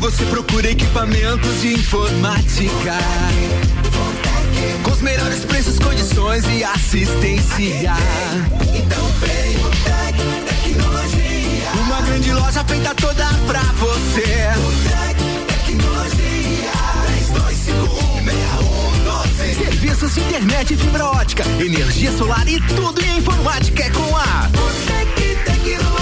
[0.00, 2.96] você procura equipamentos de informática,
[4.82, 7.92] com os melhores preços, condições e assistência.
[8.74, 10.16] Então vem o Tec
[10.48, 11.70] Tecnologia.
[11.84, 14.48] Uma grande loja feita toda pra você.
[14.56, 15.18] O Tec
[15.66, 16.72] Tecnologia.
[19.44, 19.64] 32516112.
[19.64, 25.36] Serviços de internet fibra ótica, energia solar e tudo em informática é com a Botec
[25.44, 25.99] Tecnologia.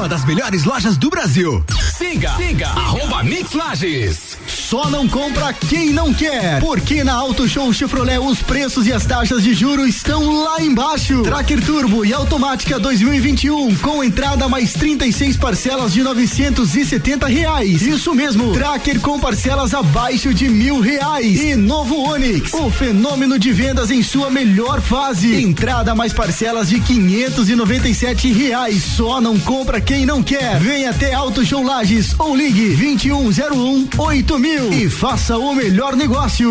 [0.00, 1.62] Uma das melhores lojas do Brasil.
[1.98, 4.38] Siga, siga, arroba Mix Lages.
[4.60, 9.04] Só não compra quem não quer, porque na Auto Show Chevrolet os preços e as
[9.06, 11.22] taxas de juros estão lá embaixo.
[11.22, 17.82] Tracker Turbo e automática 2021 com entrada mais 36 parcelas de 970 reais.
[17.82, 21.40] Isso mesmo, Tracker com parcelas abaixo de mil reais.
[21.40, 25.42] E novo Onix, o fenômeno de vendas em sua melhor fase.
[25.42, 28.84] Entrada mais parcelas de 597 reais.
[28.84, 30.60] Só não compra quem não quer.
[30.60, 34.49] Vem até Auto Show Lages ou ligue 2101 8000.
[34.50, 36.50] Brasil e faça o melhor negócio.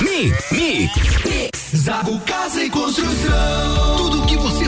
[0.00, 1.76] Mix, mix, mix.
[1.76, 3.96] Zago Casa e Construção.
[3.96, 4.67] Tudo que você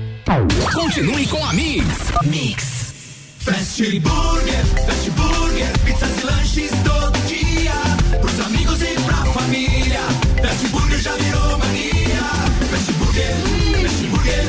[0.73, 1.85] Continue com a Mix.
[2.23, 2.93] Mix.
[3.39, 7.73] Fast Burger, Fast Burger, pizzas e lanches todo dia.
[8.17, 9.99] Pros amigos e pra família.
[10.41, 12.23] Fast Burger já virou mania.
[12.69, 13.35] Fast Burger,
[13.81, 14.45] Fast Burger,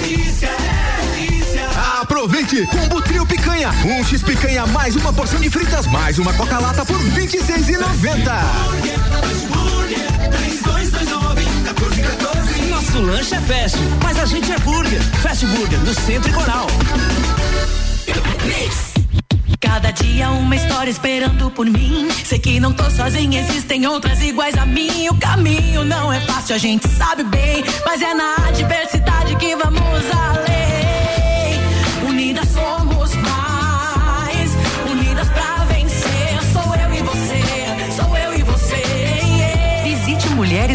[0.00, 1.68] delícia, é delícia.
[2.00, 2.66] Aproveite!
[2.68, 3.72] Combo Trio Picanha.
[3.84, 6.98] Um X Picanha mais uma porção de fritas mais uma Coca-Lata por
[11.34, 12.68] R$ 26,90.
[12.68, 15.00] Nosso lanche é fast, mas a gente é burger.
[15.22, 16.66] Fast Burger, do Centro e Coral.
[19.60, 22.08] Cada dia uma história esperando por mim.
[22.24, 25.08] Sei que não tô sozinha, existem outras iguais a mim.
[25.08, 27.64] O caminho não é fácil, a gente sabe bem.
[27.86, 29.80] Mas é na adversidade que vamos
[30.12, 30.59] além.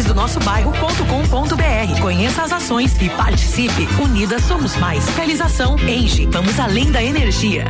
[0.06, 2.00] mulheresdonossobairro.com.br.
[2.00, 3.88] Conheça as ações e participe.
[4.00, 5.06] Unidas somos mais.
[5.08, 6.26] Realização Engie.
[6.26, 7.64] Vamos além da energia.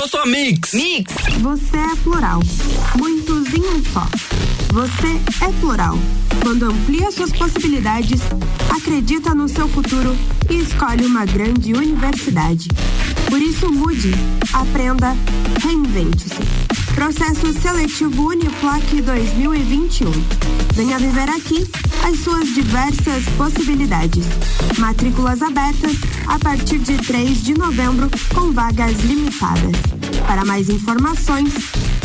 [0.00, 0.72] Eu sou a Mix.
[0.72, 1.12] Mix.
[1.40, 2.40] Você é plural.
[2.96, 4.06] Muitos em um só.
[4.72, 5.98] Você é plural.
[6.42, 8.20] Quando amplia suas possibilidades,
[8.70, 10.16] acredita no seu futuro
[10.48, 12.68] e escolhe uma grande universidade.
[13.28, 14.12] Por isso, mude,
[14.52, 15.16] aprenda,
[15.62, 16.65] reinvente-se.
[16.96, 20.10] Processo Seletivo Uniplac 2021.
[20.72, 21.68] Venha viver aqui
[22.02, 24.24] as suas diversas possibilidades.
[24.78, 25.94] Matrículas abertas
[26.26, 29.76] a partir de 3 de novembro com vagas limitadas.
[30.26, 31.52] Para mais informações,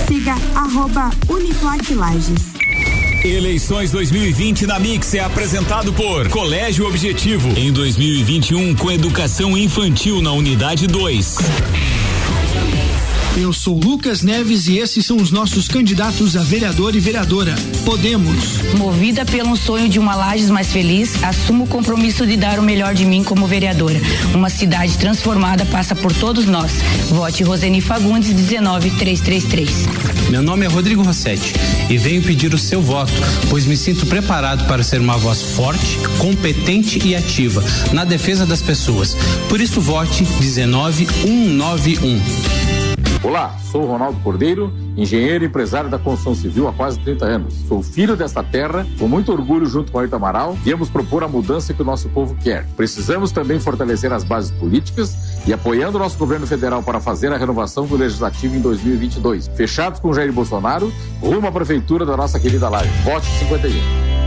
[0.06, 2.52] siga arroba Uniplac Lages.
[3.24, 7.48] Eleições 2020 na Mix é apresentado por Colégio Objetivo.
[7.58, 11.38] Em 2021, com educação infantil na unidade 2.
[13.38, 17.56] Eu sou Lucas Neves e esses são os nossos candidatos a vereador e vereadora.
[17.86, 18.60] Podemos.
[18.78, 22.94] Movida pelo sonho de uma Lages mais feliz, assumo o compromisso de dar o melhor
[22.94, 24.02] de mim como vereadora.
[24.34, 26.74] Uma cidade transformada passa por todos nós.
[27.10, 29.70] Vote Roseni Fagundes 19333.
[30.30, 31.54] Meu nome é Rodrigo Rossetti
[31.90, 33.14] e venho pedir o seu voto,
[33.50, 37.64] pois me sinto preparado para ser uma voz forte, competente e ativa
[37.94, 39.16] na defesa das pessoas.
[39.48, 42.81] Por isso vote 19191.
[43.24, 47.54] Olá, sou Ronaldo Cordeiro, engenheiro e empresário da construção civil há quase 30 anos.
[47.68, 51.72] Sou filho desta terra, com muito orgulho junto com Ayrton Amaral, viemos propor a mudança
[51.72, 52.66] que o nosso povo quer.
[52.76, 57.38] Precisamos também fortalecer as bases políticas e apoiando o nosso governo federal para fazer a
[57.38, 59.50] renovação do legislativo em 2022.
[59.50, 62.90] Fechados com Jair Bolsonaro, rumo à prefeitura da nossa querida Laje.
[63.04, 64.21] Vote 51.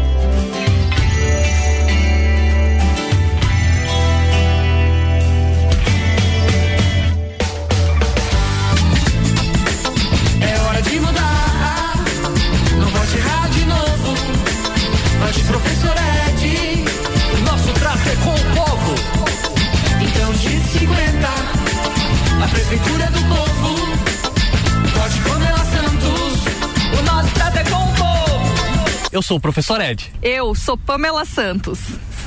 [29.15, 30.13] Eu sou o professor Ed.
[30.21, 31.79] Eu sou Pamela Santos.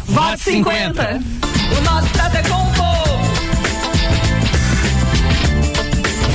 [0.06, 1.20] Vote 50.
[1.78, 2.88] O nosso trato é com o povo.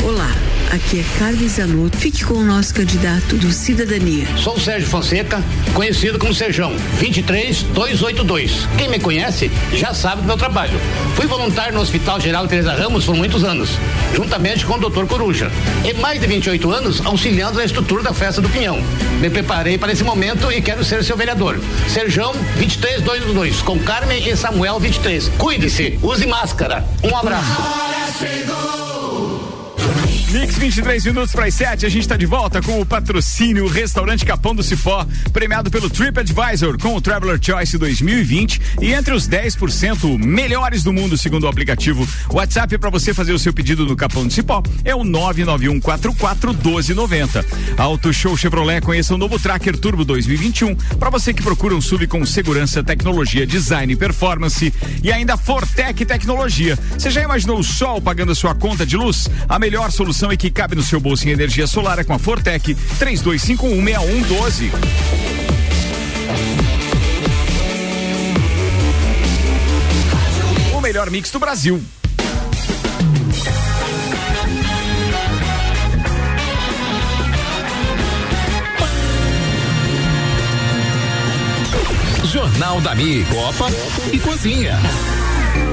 [0.05, 0.29] Olá,
[0.73, 1.97] aqui é Carmen Zanotto.
[1.99, 4.27] Fique com o nosso candidato do Cidadania.
[4.39, 8.67] Sou Sérgio Fonseca, conhecido como Serjão, 23282.
[8.79, 10.81] Quem me conhece já sabe do meu trabalho.
[11.15, 13.71] Fui voluntário no Hospital Geral Teresa Ramos por muitos anos,
[14.15, 15.05] juntamente com o Dr.
[15.05, 15.51] Coruja.
[15.85, 18.83] E mais de 28 anos auxiliando na estrutura da festa do Pinhão.
[19.21, 21.61] Me preparei para esse momento e quero ser seu vereador.
[21.89, 25.29] Serjão 23282, com Carmen e Samuel 23.
[25.37, 26.85] Cuide-se, use máscara.
[27.05, 27.53] Um abraço.
[30.33, 34.25] Mix 23 minutos para as 7, a gente está de volta com o patrocínio Restaurante
[34.25, 40.19] Capão do Cipó, premiado pelo TripAdvisor com o Traveler Choice 2020 e entre os 10%
[40.19, 42.09] melhores do mundo, segundo o aplicativo.
[42.31, 47.45] WhatsApp para você fazer o seu pedido no Capão do Cipó é o 991441290.
[47.77, 52.07] Auto Show Chevrolet, conheça o novo Tracker Turbo 2021 para você que procura um sub
[52.07, 54.73] com segurança, tecnologia, design e performance
[55.03, 56.79] e ainda Fortec Tecnologia.
[56.97, 59.29] Você já imaginou o sol pagando a sua conta de luz?
[59.47, 62.19] A melhor solução é que cabe no seu bolso em energia solar é com a
[62.19, 64.71] Fortec 32516112.
[70.77, 71.83] O melhor mix do Brasil.
[82.25, 83.67] Jornal da Mi, Copa
[84.13, 84.79] e Cozinha.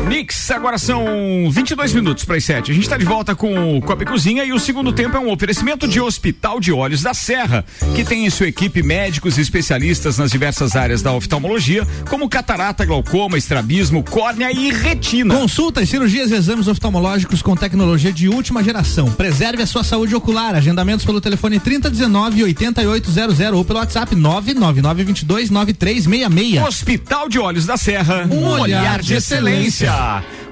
[0.10, 1.06] Mix, agora são
[1.52, 2.72] 22 minutos para as 7.
[2.72, 5.20] A gente está de volta com o Copa e Cozinha e o segundo tempo é
[5.20, 7.64] um oferecimento de Hospital de Olhos da Serra,
[7.96, 12.86] que tem em sua equipe médicos e especialistas nas diversas áreas da oftalmologia, como catarata,
[12.86, 15.36] glaucoma, estrabismo, córnea e retina.
[15.36, 19.12] Consultas, cirurgias e exames oftalmológicos com tecnologia de última geração.
[19.12, 20.56] Preserve a sua saúde ocular.
[20.56, 26.68] Agendamentos pelo telefone 3019 8800 ou pelo WhatsApp 99922 9366.
[26.68, 29.69] Hospital de Olhos da Serra, um, olhar, olhar de excelência.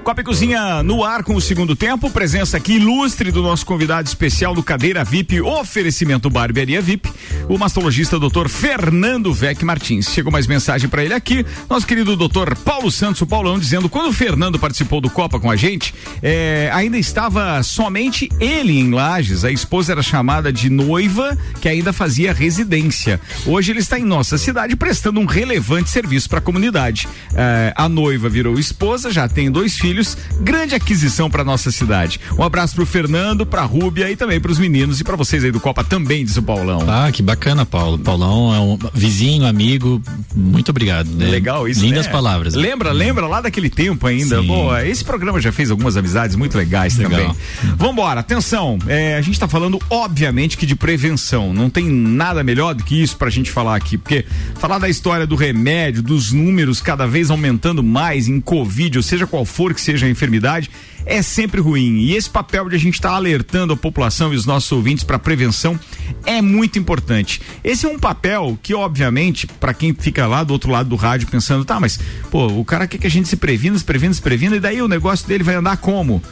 [0.08, 4.08] Copa e Cozinha no ar com o segundo tempo, presença aqui ilustre do nosso convidado
[4.08, 7.12] especial do Cadeira VIP, oferecimento Barbearia VIP,
[7.46, 8.48] o mastologista Dr.
[8.48, 10.08] Fernando Vec Martins.
[10.08, 12.54] Chegou mais mensagem para ele aqui, nosso querido Dr.
[12.64, 16.70] Paulo Santos, o Paulão, dizendo quando o Fernando participou do Copa com a gente, é,
[16.72, 22.32] ainda estava somente ele em Lages, a esposa era chamada de noiva, que ainda fazia
[22.32, 23.20] residência.
[23.44, 27.06] Hoje ele está em nossa cidade prestando um relevante serviço para a comunidade.
[27.34, 32.20] É, a noiva virou esposa, já tem dois filhos grande aquisição para nossa cidade.
[32.38, 35.60] Um abraço pro Fernando, pra Rúbia e também pros meninos e para vocês aí do
[35.60, 36.84] Copa também, diz o Paulão.
[36.88, 37.98] Ah, que bacana, Paulo.
[37.98, 40.00] Paulão é um vizinho, amigo.
[40.34, 41.08] Muito obrigado.
[41.10, 41.26] Né?
[41.26, 41.80] Legal isso.
[41.80, 42.12] Lindas né?
[42.12, 42.54] palavras.
[42.54, 44.42] Lembra, lembra lá daquele tempo ainda.
[44.42, 47.10] Boa, esse programa já fez algumas amizades muito legais Legal.
[47.10, 47.36] também.
[47.76, 48.78] Vambora, atenção.
[48.86, 51.52] É, a gente tá falando, obviamente, que de prevenção.
[51.52, 54.24] Não tem nada melhor do que isso pra gente falar aqui, porque
[54.58, 59.26] falar da história do remédio, dos números cada vez aumentando mais em Covid, ou seja
[59.26, 60.70] qual for que seja a enfermidade,
[61.06, 61.98] é sempre ruim.
[61.98, 65.04] E esse papel de a gente estar tá alertando a população e os nossos ouvintes
[65.04, 65.78] para prevenção
[66.26, 67.40] é muito importante.
[67.64, 71.28] Esse é um papel que, obviamente, para quem fica lá do outro lado do rádio
[71.28, 71.98] pensando, tá, mas,
[72.30, 74.82] pô, o cara quer que a gente se previna, se previna, se previna, e daí
[74.82, 76.22] o negócio dele vai andar como?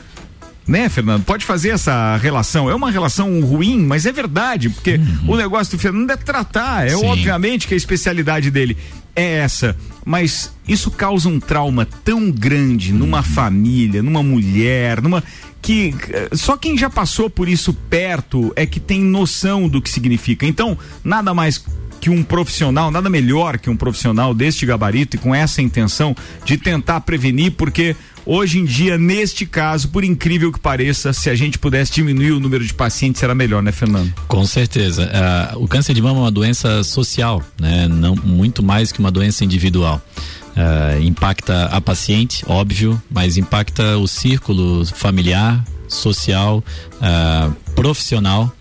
[0.67, 1.25] né, Fernando?
[1.25, 2.69] Pode fazer essa relação.
[2.69, 5.35] É uma relação ruim, mas é verdade, porque uhum.
[5.35, 6.87] o negócio do Fernando é tratar.
[6.87, 7.07] É Sim.
[7.07, 8.77] obviamente que a especialidade dele
[9.17, 9.77] é essa.
[10.05, 13.25] Mas isso causa um trauma tão grande numa uhum.
[13.25, 15.25] família, numa mulher, numa.
[15.61, 15.93] que
[16.33, 20.47] só quem já passou por isso perto é que tem noção do que significa.
[20.47, 21.65] Então, nada mais
[22.01, 26.15] que um profissional, nada melhor que um profissional deste gabarito e com essa intenção
[26.45, 27.97] de tentar prevenir, porque
[28.27, 32.41] Hoje em dia, neste caso, por incrível que pareça, se a gente pudesse diminuir o
[32.41, 34.13] número de pacientes, era melhor, né, Fernando?
[34.27, 35.09] Com certeza.
[35.55, 37.87] Uh, o câncer de mama é uma doença social, né?
[37.87, 40.03] Não, muito mais que uma doença individual.
[40.57, 46.65] Uh, impacta a paciente, óbvio, mas impacta o círculo familiar, social,
[46.95, 48.53] uh, profissional.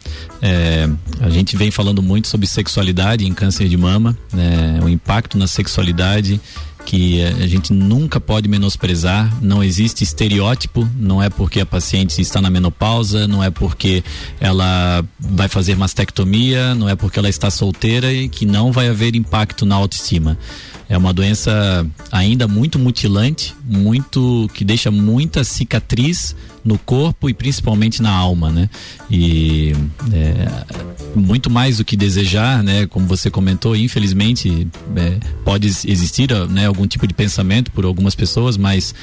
[0.41, 0.87] É,
[1.21, 4.79] a gente vem falando muito sobre sexualidade em câncer de mama, né?
[4.83, 6.39] o impacto na sexualidade
[6.85, 9.33] que a gente nunca pode menosprezar.
[9.41, 14.03] Não existe estereótipo, não é porque a paciente está na menopausa, não é porque
[14.39, 19.15] ela vai fazer mastectomia, não é porque ela está solteira e que não vai haver
[19.15, 20.37] impacto na autoestima.
[20.87, 28.01] É uma doença ainda muito mutilante, muito que deixa muita cicatriz no corpo e principalmente
[28.01, 28.69] na alma, né?
[29.09, 29.73] E
[30.11, 30.75] é,
[31.15, 32.87] muito mais do que desejar, né?
[32.87, 36.65] Como você comentou, infelizmente é, pode existir, né?
[36.65, 38.93] Algum tipo de pensamento por algumas pessoas, mas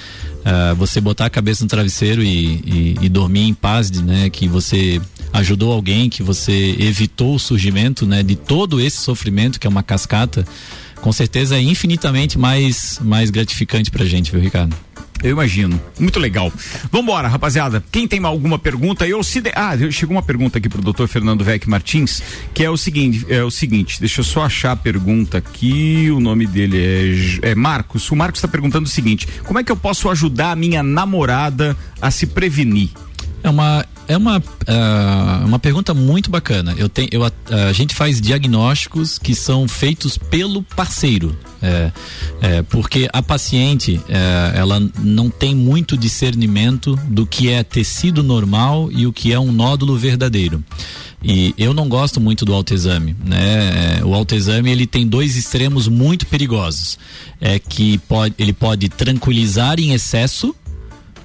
[0.41, 4.29] uh, você botar a cabeça no travesseiro e, e, e dormir em paz, né?
[4.29, 5.01] Que você
[5.33, 8.23] ajudou alguém, que você evitou o surgimento, né?
[8.23, 10.45] De todo esse sofrimento que é uma cascata,
[11.03, 14.75] com certeza é infinitamente mais mais gratificante pra gente, viu, Ricardo?
[15.23, 15.81] Eu imagino.
[16.01, 16.53] Muito legal.
[16.91, 17.83] Vambora, rapaziada.
[17.93, 19.41] Quem tem alguma pergunta, eu se.
[19.41, 19.53] De...
[19.55, 22.21] Ah, chegou uma pergunta aqui pro doutor Fernando Vec Martins,
[22.53, 26.11] que é o seguinte: é o seguinte, deixa eu só achar a pergunta aqui.
[26.11, 28.11] O nome dele é, é Marcos.
[28.11, 31.77] O Marcos está perguntando o seguinte: como é que eu posso ajudar a minha namorada
[32.01, 32.91] a se prevenir?
[33.43, 36.75] É uma, é uma, uh, uma pergunta muito bacana.
[36.77, 37.33] Eu tenho, eu, uh,
[37.69, 41.37] a gente faz diagnósticos que são feitos pelo parceiro.
[41.65, 41.93] É,
[42.41, 48.91] é, porque a paciente é, ela não tem muito discernimento do que é tecido normal
[48.91, 50.63] e o que é um nódulo verdadeiro.
[51.23, 54.01] E eu não gosto muito do autoexame, né?
[54.01, 56.99] É, o autoexame ele tem dois extremos muito perigosos.
[57.41, 60.53] É que pode, ele pode tranquilizar em excesso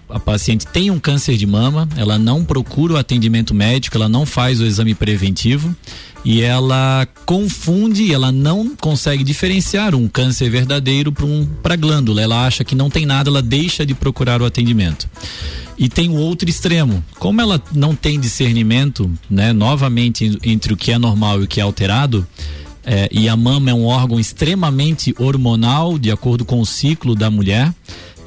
[0.10, 4.26] a paciente tem um câncer de mama, ela não procura o atendimento médico, ela não
[4.26, 5.76] faz o exame preventivo
[6.24, 12.22] e ela confunde, ela não consegue diferenciar um câncer verdadeiro para um para glândula.
[12.22, 15.10] Ela acha que não tem nada, ela deixa de procurar o atendimento.
[15.78, 17.04] E tem o outro extremo.
[17.20, 21.60] Como ela não tem discernimento, né, novamente entre o que é normal e o que
[21.60, 22.28] é alterado,
[22.84, 27.30] é, e a mama é um órgão extremamente hormonal, de acordo com o ciclo da
[27.30, 27.74] mulher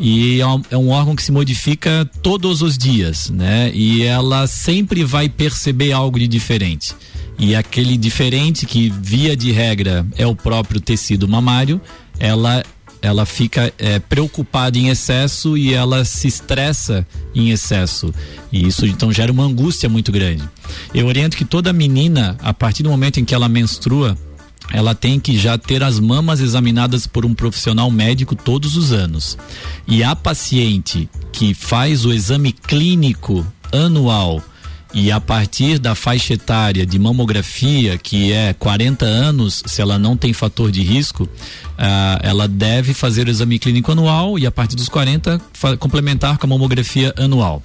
[0.01, 3.71] e é, é um órgão que se modifica todos os dias, né?
[3.75, 6.95] E ela sempre vai perceber algo de diferente.
[7.39, 11.81] E aquele diferente que via de regra é o próprio tecido mamário,
[12.19, 12.65] ela
[13.03, 18.13] ela fica é, preocupada em excesso e ela se estressa em excesso.
[18.53, 20.47] E isso então gera uma angústia muito grande.
[20.93, 24.19] Eu oriento que toda menina, a partir do momento em que ela menstrua,
[24.73, 29.37] ela tem que já ter as mamas examinadas por um profissional médico todos os anos.
[29.87, 34.43] E a paciente que faz o exame clínico anual
[34.93, 40.17] e a partir da faixa etária de mamografia, que é 40 anos, se ela não
[40.17, 41.29] tem fator de risco, uh,
[42.23, 45.41] ela deve fazer o exame clínico anual e a partir dos 40
[45.79, 47.63] complementar com a mamografia anual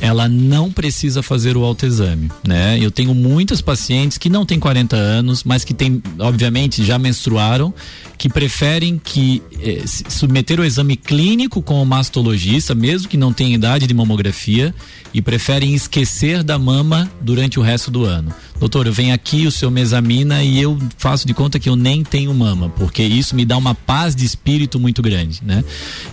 [0.00, 2.78] ela não precisa fazer o autoexame, né?
[2.80, 7.72] Eu tenho muitas pacientes que não têm 40 anos, mas que têm, obviamente, já menstruaram,
[8.18, 13.54] que preferem que eh, submeter o exame clínico com o mastologista, mesmo que não tenha
[13.54, 14.74] idade de mamografia,
[15.12, 18.34] e preferem esquecer da mama durante o resto do ano.
[18.58, 21.76] Doutor, eu venho aqui, o senhor me examina e eu faço de conta que eu
[21.76, 25.64] nem tenho mama, porque isso me dá uma paz de espírito muito grande, né?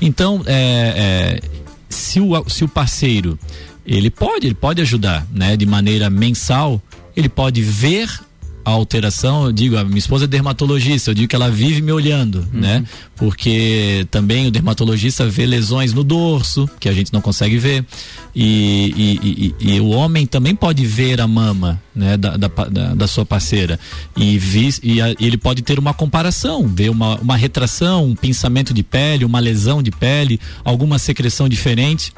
[0.01, 1.41] Então, é, é,
[1.89, 3.37] se, o, se o parceiro
[3.85, 5.57] ele pode, ele pode ajudar, né?
[5.57, 6.81] De maneira mensal,
[7.15, 8.09] ele pode ver
[8.65, 11.91] a alteração, eu digo, a minha esposa é dermatologista, eu digo que ela vive me
[11.91, 12.61] olhando, uhum.
[12.61, 12.83] né?
[13.15, 17.85] Porque também o dermatologista vê lesões no dorso, que a gente não consegue ver.
[18.33, 22.47] E, e, e, e o homem também pode ver a mama, né, da, da,
[22.95, 23.77] da sua parceira.
[24.15, 28.73] E, vi, e a, ele pode ter uma comparação, ver uma, uma retração, um pinçamento
[28.73, 32.13] de pele, uma lesão de pele, alguma secreção diferente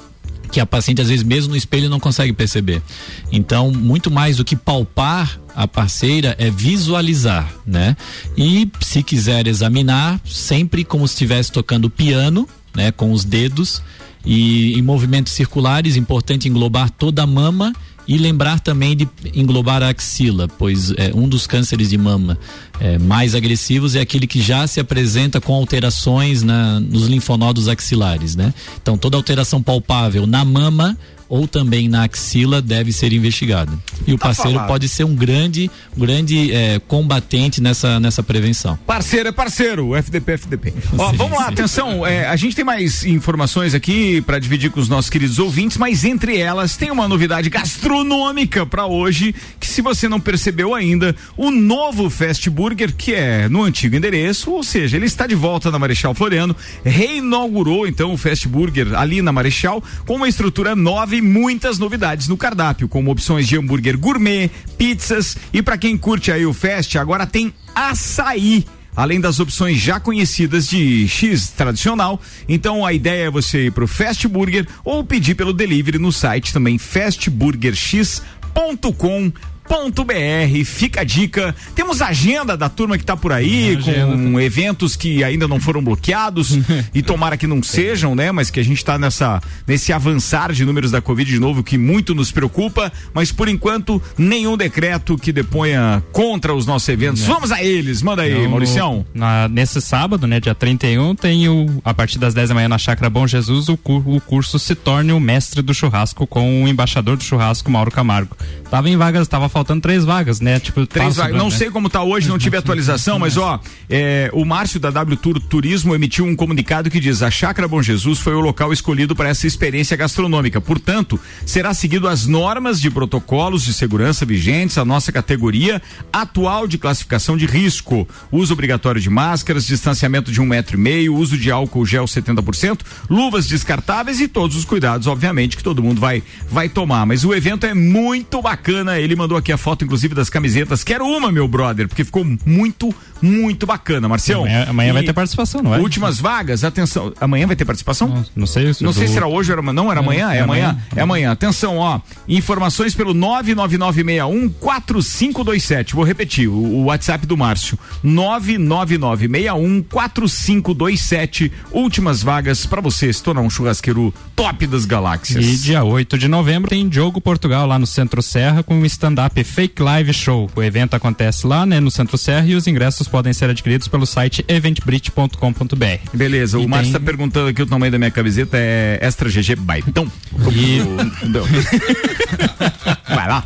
[0.55, 2.81] que a paciente às vezes mesmo no espelho não consegue perceber.
[3.29, 7.97] Então, muito mais do que palpar a parceira é visualizar, né?
[8.37, 13.81] E se quiser examinar, sempre como se estivesse tocando piano, né, com os dedos
[14.25, 17.73] e em movimentos circulares, importante englobar toda a mama
[18.07, 22.37] e lembrar também de englobar a axila, pois é, um dos cânceres de mama
[22.79, 28.35] é, mais agressivos é aquele que já se apresenta com alterações na, nos linfonodos axilares,
[28.35, 28.53] né?
[28.81, 30.97] Então toda alteração palpável na mama
[31.27, 33.71] ou também na axila deve ser investigada.
[34.05, 34.67] E o tá parceiro falado.
[34.67, 38.77] pode ser um grande, grande é, combatente nessa, nessa prevenção.
[38.85, 40.73] Parceiro é parceiro, FDP, FDP.
[40.97, 41.53] Ó, sim, vamos lá, sim.
[41.53, 45.77] atenção, é, a gente tem mais informações aqui para dividir com os nossos queridos ouvintes,
[45.77, 51.15] mas entre elas tem uma novidade gastronômica para hoje, que se você não percebeu ainda,
[51.35, 55.71] o novo Fast Burger, que é no antigo endereço, ou seja, ele está de volta
[55.71, 61.14] na Marechal Floriano, reinaugurou então o Fast Burger ali na Marechal, com uma estrutura nova
[61.21, 66.45] muitas novidades no cardápio, como opções de hambúrguer gourmet, pizzas e para quem curte aí
[66.45, 72.21] o fest, agora tem açaí além das opções já conhecidas de X tradicional.
[72.47, 76.53] Então a ideia é você ir pro Fast Burger ou pedir pelo delivery no site
[76.53, 79.33] também fastburgerx.com
[79.67, 81.55] br Fica a dica.
[81.73, 86.57] Temos agenda da turma que está por aí, com eventos que ainda não foram bloqueados
[86.93, 88.31] e tomara que não sejam, né?
[88.31, 91.77] Mas que a gente está nessa nesse avançar de números da Covid de novo, que
[91.77, 97.23] muito nos preocupa, mas por enquanto nenhum decreto que deponha contra os nossos eventos.
[97.23, 99.05] Vamos a eles, manda aí, então, Mauricião.
[99.13, 102.77] Na, nesse sábado, né, dia 31, tem o, a partir das 10 da manhã na
[102.77, 107.17] Chácara Bom Jesus, o, o curso se torne o mestre do churrasco com o embaixador
[107.17, 108.35] do churrasco, Mauro Camargo.
[108.69, 110.59] Tava em vagas, tava faltando três vagas, né?
[110.59, 111.37] Tipo, Três tá vagas.
[111.37, 111.73] Não sobrando, sei né?
[111.73, 113.57] como tá hoje, não tive atualização, mas ó,
[113.89, 117.81] é, o Márcio da W Tour Turismo emitiu um comunicado que diz: a Chácara Bom
[117.81, 120.59] Jesus foi o local escolhido para essa experiência gastronômica.
[120.59, 125.81] Portanto, será seguido as normas de protocolos de segurança vigentes, a nossa categoria
[126.11, 128.05] atual de classificação de risco.
[128.29, 132.81] Uso obrigatório de máscaras, distanciamento de um metro e meio, uso de álcool gel 70%,
[133.09, 137.05] luvas descartáveis e todos os cuidados, obviamente, que todo mundo vai, vai tomar.
[137.05, 138.99] Mas o evento é muito bacana.
[138.99, 140.83] Ele mandou aqui a foto, inclusive, das camisetas.
[140.83, 144.41] Quero uma, meu brother, porque ficou muito, muito bacana, Marcião.
[144.41, 145.79] Amanhã, amanhã vai ter participação, não é?
[145.79, 147.13] Últimas vagas, atenção.
[147.19, 148.07] Amanhã vai ter participação?
[148.07, 148.65] Não, não sei.
[148.81, 150.69] Não sei do- se era hoje ou era não era É, amanhã, é, é amanhã,
[150.69, 150.83] amanhã.
[150.95, 151.31] é amanhã.
[151.31, 155.95] Atenção, ó, informações pelo 99961 4527.
[155.95, 157.77] Vou repetir, o, o WhatsApp do Márcio.
[158.03, 161.51] 99961 4527.
[161.71, 165.45] Últimas vagas para você se tornar um churrasqueiro top das galáxias.
[165.45, 169.43] E dia 8 de novembro tem Diogo Portugal lá no Centro Serra com um stand-up
[169.43, 170.49] Fake Live Show.
[170.55, 174.05] O evento acontece lá, né, no Centro Serra e os ingressos podem ser adquiridos pelo
[174.05, 176.09] site eventbrit.com.br.
[176.13, 179.29] Beleza, o E Márcio tem- tá perguntando aqui o tamanho da minha camiseta é Extra
[179.29, 180.11] GG Baitão.
[180.51, 180.81] E-?
[183.07, 183.43] Vai lá.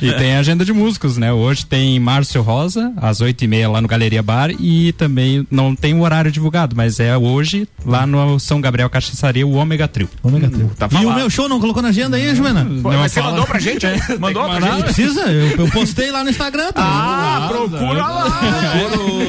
[0.00, 1.32] E tem a agenda de músicos, né?
[1.32, 5.74] Hoje tem Márcio Rosa, às oito e meia lá no Galeria Bar e também não
[5.74, 10.08] tem o horário divulgado, mas é hoje lá no São Gabriel Cachaçaria, o Ômega Trio.
[10.22, 10.70] Ômega Trio.
[10.78, 12.64] Tá e o meu show não colocou na agenda aí, Jumena?
[12.82, 13.86] Pô, mas você mandou pra gente?
[14.18, 14.84] Mandou pra gente?
[14.84, 15.20] Precisa?
[15.22, 16.90] Eu, eu postei lá no Instagram também.
[16.90, 18.40] Ah, procura lá.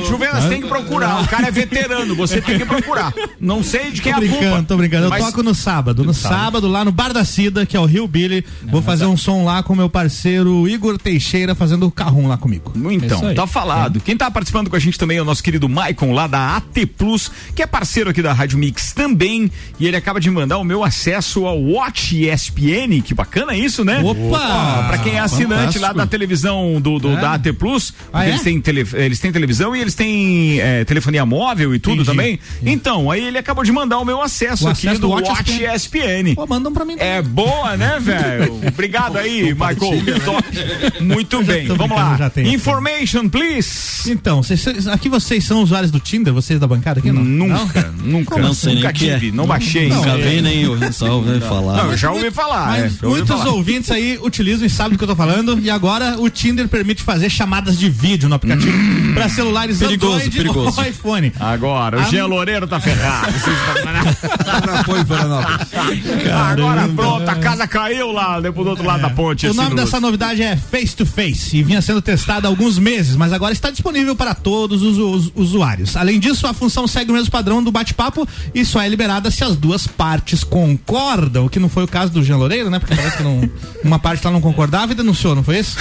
[0.07, 1.21] Juvena, você tem que procurar.
[1.23, 3.13] O cara é veterano, você tem que procurar.
[3.39, 4.39] Não sei de quem é Tô a culpa.
[4.41, 5.05] brincando, tô brincando.
[5.05, 6.03] Eu Mas- toco no sábado.
[6.03, 8.45] No sábado, lá no Bar da Cida, que é o Rio Billy.
[8.63, 12.71] Vou fazer um som lá com meu parceiro Igor Teixeira, fazendo o carrum lá comigo.
[12.91, 13.35] Então, aí.
[13.35, 13.99] tá falado.
[13.99, 16.85] Quem tá participando com a gente também é o nosso querido Maicon, lá da AT
[16.97, 19.51] Plus, que é parceiro aqui da Rádio Mix também.
[19.79, 23.01] E ele acaba de mandar o meu acesso ao Watch ESPN.
[23.03, 24.01] Que bacana isso, né?
[24.03, 24.39] Opa!
[24.39, 25.93] Ó, pra quem é assinante lá Fantástico.
[25.97, 27.21] da televisão do, do- É.
[27.21, 28.29] da AT Plus, Ah, é?
[28.29, 32.09] eles, têm tele- eles têm televisão e eles têm é, telefonia móvel e tudo Entendi.
[32.09, 32.39] também.
[32.63, 35.29] Então, aí ele acabou de mandar o meu acesso O aqui acesso do do Watch
[35.29, 36.35] Watch ESPN.
[36.35, 36.95] Pô, mandam pra mim.
[36.99, 38.59] É boa, né, velho?
[38.67, 40.21] Obrigado aí, Michael.
[40.23, 41.03] Top.
[41.03, 41.67] Muito bem.
[41.67, 42.15] Vamos lá.
[42.17, 42.53] já tem.
[42.53, 44.11] Information, please.
[44.11, 44.41] Então,
[44.91, 47.23] aqui vocês são usuários do Tinder, vocês da bancada aqui, não?
[47.23, 48.37] Nunca, nunca.
[48.37, 49.13] Não sei nem nunca que é.
[49.19, 49.89] tive, não baixei.
[49.89, 50.41] Nunca Não, vi é.
[50.41, 51.77] nem o só ouvi falar.
[51.77, 52.67] Não, eu já ouvi falar.
[52.67, 53.51] Mas é, já ouvi muitos falar.
[53.51, 55.59] ouvintes aí utilizam e sabem do que eu tô falando.
[55.59, 58.75] E agora o Tinder permite fazer chamadas de vídeo no aplicativo
[59.13, 60.79] para celulares Perigoso, Android perigoso.
[60.79, 61.33] ou iPhone.
[61.39, 63.33] Agora, o Jean Loureiro tá ferrado.
[64.45, 64.99] Agora foi
[66.31, 69.44] Agora pronto, a casa caiu lá, depois do outro lado da ponte.
[69.51, 73.15] O nome dessa novidade é Face to Face e vinha sendo testada há alguns meses,
[73.15, 75.95] mas agora está disponível para todos os, us- usuários.
[75.95, 79.43] Além disso, a função segue o mesmo padrão do bate-papo e só é liberada se
[79.43, 82.79] as duas partes concordam, o que não foi o caso do Jean Loureiro, né?
[82.79, 83.49] Porque parece que não,
[83.83, 85.77] uma parte lá não concordava e denunciou, não foi isso?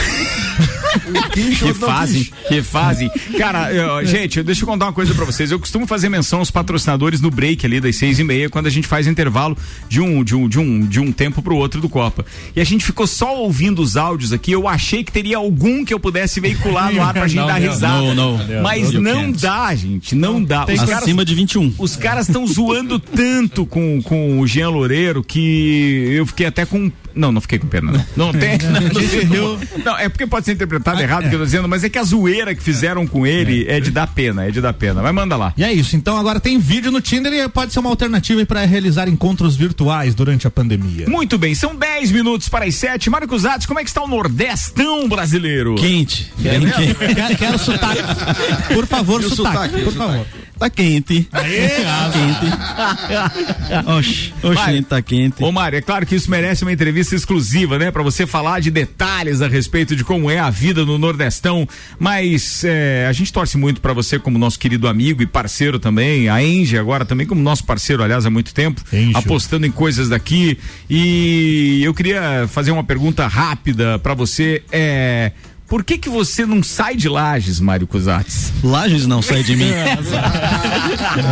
[1.32, 3.10] Que fazem, que fazem.
[3.38, 5.50] Cara, eu- gente, deixa eu contar uma coisa pra vocês.
[5.50, 8.70] Eu costumo fazer menção aos patrocinadores no break ali das seis e meia, quando a
[8.70, 9.56] gente faz intervalo
[9.88, 12.24] de um, de um, de um, de um tempo pro outro do Copa.
[12.54, 14.52] E a gente ficou só ouvindo os áudios aqui.
[14.52, 17.60] Eu achei que teria algum que eu pudesse veicular no ar pra gente Não dar
[17.60, 18.14] risada.
[18.14, 18.62] Não, não.
[18.62, 20.14] Mas não dá, gente.
[20.14, 20.64] Não dá.
[20.64, 21.74] Tem Os caras- acima de 21.
[21.78, 26.90] os caras estão zoando tanto com, com o Jean Loureiro que eu fiquei até com.
[27.14, 28.06] Não, não fiquei com pena, não.
[28.16, 28.58] Não tem.
[28.64, 31.68] Não, não, como- não, é porque pode ser interpretado errado o que eu tô dizendo,
[31.68, 34.60] mas é que a zoeira que fizeram com ele é, de dar pena, é de
[34.60, 35.02] dar pena.
[35.02, 35.52] Mas manda lá.
[35.56, 38.64] E é isso, então agora tem vídeo no Tinder e pode ser uma alternativa para
[38.64, 41.08] realizar encontros virtuais durante a pandemia.
[41.08, 43.10] Muito bem, são 10 minutos para as 7.
[43.10, 45.74] Marcos Zates, como é que está o Nordestão brasileiro?
[45.76, 46.32] Quente.
[46.44, 47.14] É Bem quente.
[47.14, 48.02] Quero, quero sotaque.
[48.74, 49.84] Por favor, sotaque, sotaque?
[49.84, 50.26] por favor.
[50.64, 51.28] Tá quente.
[51.30, 53.86] Aê, Tá quente.
[53.86, 54.72] Oxe, oxe, Vai.
[54.72, 55.44] gente, tá quente.
[55.44, 57.90] Ô Mário, é claro que isso merece uma entrevista exclusiva, né?
[57.90, 61.68] Pra você falar de detalhes a respeito de como é a vida no Nordestão.
[61.98, 66.30] Mas é, a gente torce muito pra você como nosso querido amigo e parceiro também.
[66.30, 68.80] A Enge agora também como nosso parceiro, aliás, há muito tempo.
[69.14, 70.58] Apostando em coisas daqui.
[70.88, 74.62] E eu queria fazer uma pergunta rápida pra você.
[74.72, 75.30] É.
[75.66, 78.52] Por que que você não sai de Lages, Mário Cusatz?
[78.62, 79.64] Lages não sai de mim.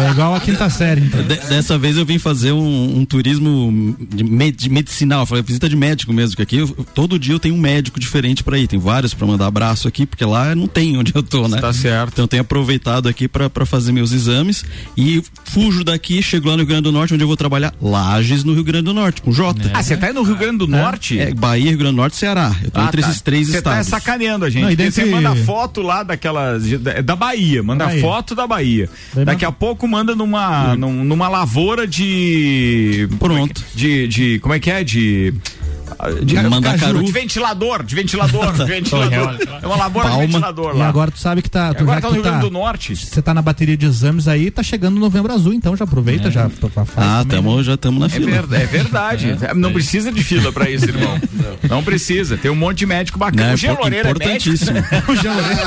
[0.07, 1.23] É igual a quinta série, então.
[1.23, 5.69] De- dessa vez eu vim fazer um, um turismo de, med- de medicinal, falei, visita
[5.69, 8.67] de médico mesmo, que aqui eu- todo dia eu tenho um médico diferente pra ir,
[8.67, 11.61] tem vários pra mandar abraço aqui, porque lá não tem onde eu tô, né?
[11.61, 12.13] Tá certo.
[12.13, 14.65] Então eu tenho aproveitado aqui pra pra fazer meus exames
[14.97, 18.45] e fujo daqui, chego lá no Rio Grande do Norte, onde eu vou trabalhar, Lages
[18.45, 19.71] no Rio Grande do Norte, com J.
[19.75, 21.19] Ah, você tá aí no Rio Grande do Norte?
[21.19, 22.55] É, Bahia, Rio Grande do Norte e Ceará.
[22.63, 23.09] Eu tô Ah, entre tá.
[23.09, 23.89] esses três Você tá estados.
[24.23, 24.63] Sacaneando a gente.
[24.63, 26.65] Não, e dentre- Você manda foto lá daquelas.
[27.05, 28.01] Da, Bahia, manda Bahia.
[28.01, 28.89] foto da Bahia.
[29.25, 33.09] Daqui a pouco manda numa, num- numa lavoura de.
[33.19, 33.63] Pronto.
[33.75, 34.39] De, de.
[34.39, 34.85] Como é que é?
[34.85, 35.35] De.
[36.25, 39.37] De, de ventilador, de ventilador, de ventilador.
[39.63, 40.27] É uma lavoura de Palma.
[40.27, 40.89] ventilador E lá.
[40.89, 41.75] agora tu sabe que tá.
[41.75, 42.97] Tu Agora já tá no Rio Grande do Norte.
[42.97, 46.49] Você tá na bateria de exames aí, tá chegando novembro azul, então já aproveita, já
[46.49, 48.43] fa- fa- faz Ah, tamo, já estamos na É, fila.
[48.43, 49.37] ver- é verdade.
[49.55, 51.21] Não precisa de fila pra isso, irmão.
[51.69, 52.37] Não precisa.
[52.37, 53.49] Tem um monte de médico bacana.
[53.49, 54.55] Né, o Jean Loureiro é médico.
[54.55, 54.79] importantíssimo.
[55.09, 55.61] O Jean Loureiro.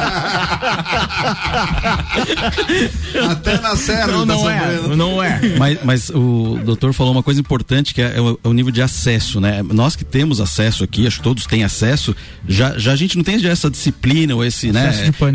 [3.31, 4.07] Até na serra.
[4.07, 4.95] Não, tá não é.
[4.95, 5.39] Não é.
[5.57, 8.81] Mas, mas o doutor falou uma coisa importante que é, o, é o nível de
[8.81, 9.61] acesso, né?
[9.63, 12.15] Nós que temos acesso aqui, acho que todos têm acesso,
[12.47, 14.87] já, já a gente não tem já essa disciplina ou esse, né?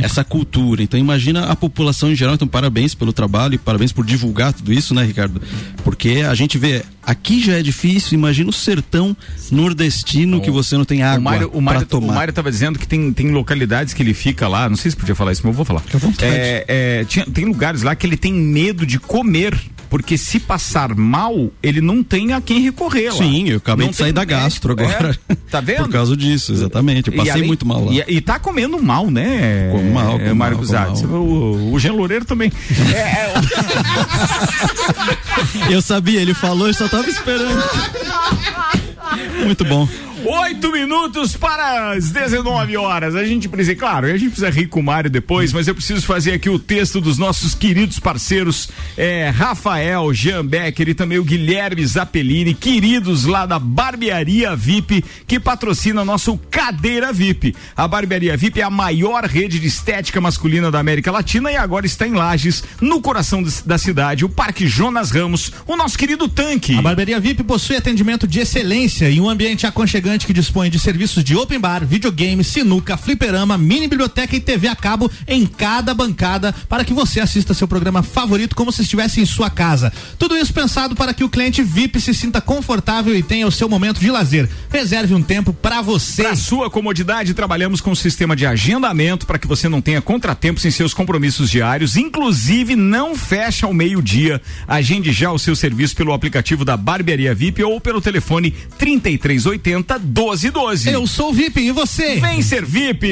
[0.03, 0.83] Essa cultura.
[0.83, 2.35] Então imagina a população em geral.
[2.35, 5.43] Então parabéns pelo trabalho e parabéns por divulgar tudo isso, né, Ricardo?
[5.85, 8.15] Porque a gente vê aqui já é difícil.
[8.19, 9.15] Imagina o sertão
[9.51, 12.15] nordestino que você não tem O água Mário, o para Mário, o tomar.
[12.15, 15.15] Mário tava dizendo que tem, tem localidades que ele fica lá, não sei se podia
[15.15, 15.83] falar isso, mas eu vou falar.
[16.23, 16.65] É,
[17.01, 19.55] é, tinha- tem lugares lá que ele tem medo de comer,
[19.91, 23.19] porque se passar mal, ele não tem a quem recorrer lá.
[23.19, 25.19] Sim, eu acabei Não de sair da gastro médico, agora.
[25.29, 25.35] é.
[25.51, 25.83] Tá vendo?
[25.83, 27.09] Por causa disso, exatamente.
[27.11, 27.93] Eu passei além- muito mal lá.
[27.93, 29.69] E, e tá comendo mal, né?
[29.73, 31.03] Como mal, é, como Mário mal, Guzatti.
[31.03, 32.51] como O, o Jean Loureiro também.
[32.95, 33.33] É,
[35.71, 37.63] é, Eu sabia, ele falou, eu só tava esperando.
[39.45, 39.89] Muito bom.
[40.33, 43.17] Oito minutos para as 19 horas.
[43.17, 46.07] A gente precisa, claro, a gente precisa rir com o Mário depois, mas eu preciso
[46.07, 51.25] fazer aqui o texto dos nossos queridos parceiros, é, Rafael, Jean Becker e também o
[51.25, 57.57] Guilherme Zappellini, queridos lá da Barbearia VIP, que patrocina nosso Cadeira VIP.
[57.77, 61.87] A Barbearia VIP é a maior rede de estética masculina da América Latina e agora
[61.87, 66.29] está em Lages, no coração des- da cidade, o Parque Jonas Ramos, o nosso querido
[66.29, 66.79] tanque.
[66.79, 71.23] A Barbearia VIP possui atendimento de excelência e um ambiente aconchegante que dispõe de serviços
[71.23, 76.55] de open bar, videogame, sinuca, fliperama, mini biblioteca e TV a cabo em cada bancada
[76.69, 79.93] para que você assista seu programa favorito como se estivesse em sua casa.
[80.19, 83.69] Tudo isso pensado para que o cliente VIP se sinta confortável e tenha o seu
[83.69, 84.49] momento de lazer.
[84.71, 86.23] Reserve um tempo para você.
[86.23, 90.65] Para sua comodidade, trabalhamos com um sistema de agendamento para que você não tenha contratempos
[90.65, 94.41] em seus compromissos diários, inclusive não fecha ao meio-dia.
[94.67, 100.91] Agende já o seu serviço pelo aplicativo da Barbearia VIP ou pelo telefone 3380 1212.
[100.91, 102.17] Eu sou o VIP e você?
[102.17, 103.07] Vem ser VIP!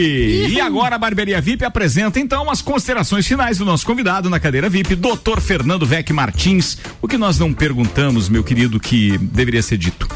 [0.49, 4.69] E agora a Barbearia VIP apresenta então as considerações finais do nosso convidado na cadeira
[4.69, 5.41] VIP, Dr.
[5.41, 6.77] Fernando Vec Martins.
[7.01, 10.09] O que nós não perguntamos, meu querido, que deveria ser dito?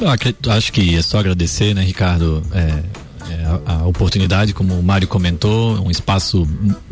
[0.00, 2.82] Eu acredito- acho que é só agradecer, né, Ricardo, é,
[3.30, 6.46] é, a, a oportunidade, como o Mário comentou, um espaço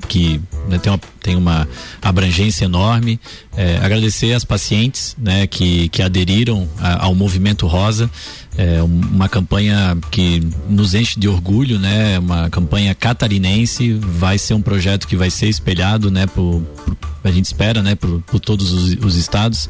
[0.08, 1.68] que né, tem, uma, tem uma
[2.02, 3.18] abrangência enorme.
[3.56, 8.10] É, agradecer às pacientes né, que, que aderiram a- ao Movimento Rosa.
[8.58, 12.18] É um- uma campanha que nos enche de orgulho, né?
[12.18, 16.26] Uma campanha catarinense, vai ser um projeto que vai ser espelhado, né?
[16.26, 17.94] Por, por- a gente espera, né?
[17.94, 19.68] Por, por todos os, os estados.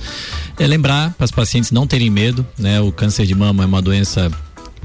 [0.59, 2.81] É lembrar para as pacientes não terem medo, né?
[2.81, 4.31] O câncer de mama é uma doença,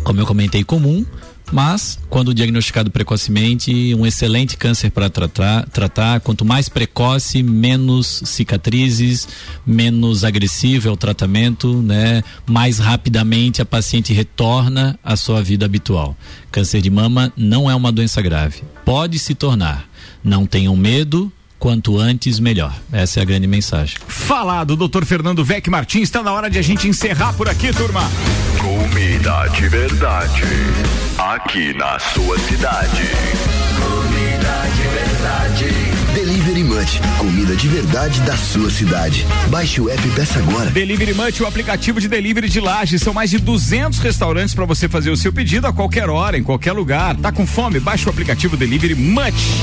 [0.03, 1.05] como eu comentei, comum,
[1.52, 6.20] mas quando diagnosticado precocemente, um excelente câncer para tratar, tratar.
[6.22, 9.28] Quanto mais precoce, menos cicatrizes,
[9.66, 12.24] menos agressivo é o tratamento, né?
[12.45, 16.16] Mais rapidamente a paciente retorna à sua vida habitual.
[16.52, 18.64] Câncer de mama não é uma doença grave.
[18.86, 19.89] Pode se tornar.
[20.24, 21.32] Não tenham medo.
[21.62, 22.74] Quanto antes, melhor.
[22.91, 23.95] Essa é a grande mensagem.
[24.07, 28.01] Falado, doutor Fernando Vec Martins, está na hora de a gente encerrar por aqui, turma.
[28.59, 30.41] Comida de verdade.
[31.20, 33.03] Aqui na sua cidade.
[33.78, 35.66] Comida de verdade.
[36.16, 36.51] Delivery
[37.17, 39.28] Comida de verdade da sua cidade.
[39.49, 40.69] Baixe o app e peça agora.
[40.69, 43.01] Delivery Munch, o aplicativo de delivery de Lages.
[43.01, 46.43] São mais de 200 restaurantes para você fazer o seu pedido a qualquer hora, em
[46.43, 47.17] qualquer lugar.
[47.17, 47.78] Tá com fome?
[47.82, 49.61] Baixe o aplicativo Delivery Munch.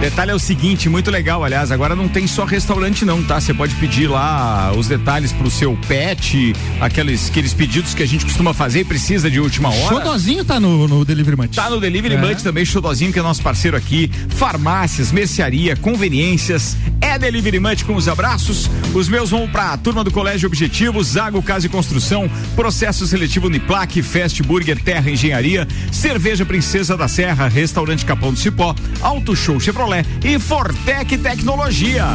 [0.00, 3.38] Detalhe é o seguinte, muito legal, aliás, agora não tem só restaurante não, tá?
[3.38, 8.24] Você pode pedir lá os detalhes pro seu pet, aqueles, aqueles pedidos que a gente
[8.24, 9.96] costuma fazer e precisa de última hora.
[9.96, 11.54] Xodozinho tá no, no Delivery Munch.
[11.54, 12.18] Tá no Delivery É.
[12.18, 14.10] Munch também, Xodozinho, que é nosso parceiro aqui.
[14.30, 15.76] Farmácias, mercearia,
[17.02, 18.70] É Delivery Munch com os abraços.
[18.94, 24.00] Os meus vão pra turma do Colégio Objetivo, Zago Casa e Construção, Processo Seletivo Uniplac,
[24.00, 30.06] Fast Burger, Terra Engenharia, Cerveja Princesa da Serra, Restaurante Capão do Cipó, Auto Show Chevrolet
[30.24, 32.06] e Fortec Tecnologia.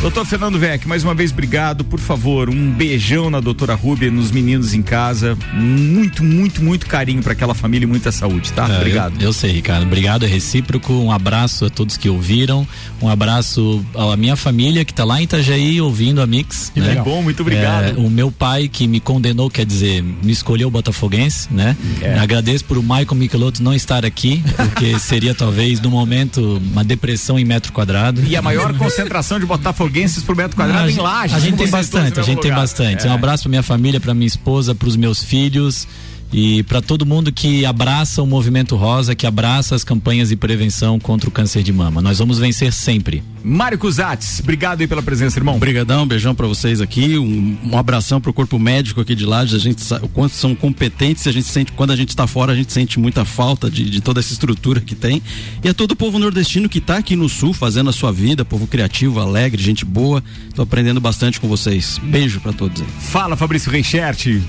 [0.00, 1.84] Doutor Fernando Vec, mais uma vez obrigado.
[1.84, 5.36] Por favor, um beijão na doutora Rúbia, nos meninos em casa.
[5.52, 8.68] Muito, muito, muito carinho para aquela família e muita saúde, tá?
[8.68, 9.14] É, Obrigado.
[9.20, 9.84] Eu, eu sei, Ricardo.
[9.84, 10.92] Obrigado, é recíproco.
[10.92, 12.66] Um abraço a todos que ouviram.
[13.00, 16.70] Um abraço à minha família que está lá em Itajaí ouvindo a Mix.
[16.74, 16.88] Que né?
[16.88, 17.04] legal.
[17.04, 17.96] bom, muito obrigado.
[17.96, 21.76] É, o meu pai que me condenou, quer dizer, me escolheu botafoguense, né?
[22.00, 22.18] É.
[22.18, 27.38] Agradeço por o Michael Michelotto não estar aqui, porque seria talvez no momento uma depressão
[27.38, 28.22] em metro quadrado.
[28.26, 31.36] E a maior concentração de botafoguenses por metro quadrado Ah, em Lages.
[31.36, 32.62] A gente tem bastante, a no gente mesmo tem lugar.
[32.62, 33.06] bastante.
[33.06, 33.10] É.
[33.10, 35.86] Um abraço pra minha família, pra minha esposa, pros meus filhos.
[36.32, 40.98] E para todo mundo que abraça o movimento rosa, que abraça as campanhas de prevenção
[40.98, 42.00] contra o câncer de mama.
[42.00, 43.22] Nós vamos vencer sempre.
[43.44, 45.56] Mário Cusatz, obrigado aí pela presença, irmão.
[45.56, 49.58] Obrigadão, beijão para vocês aqui, um, um abração pro corpo médico aqui de Lages, a
[49.58, 52.56] gente sabe o quanto são competentes, a gente sente, quando a gente está fora, a
[52.56, 55.20] gente sente muita falta de, de toda essa estrutura que tem.
[55.62, 58.44] E a todo o povo nordestino que tá aqui no sul fazendo a sua vida,
[58.44, 60.22] povo criativo, alegre, gente boa.
[60.54, 62.00] Tô aprendendo bastante com vocês.
[62.02, 62.88] Beijo para todos aí.
[63.00, 64.40] Fala, Fabrício Reichert.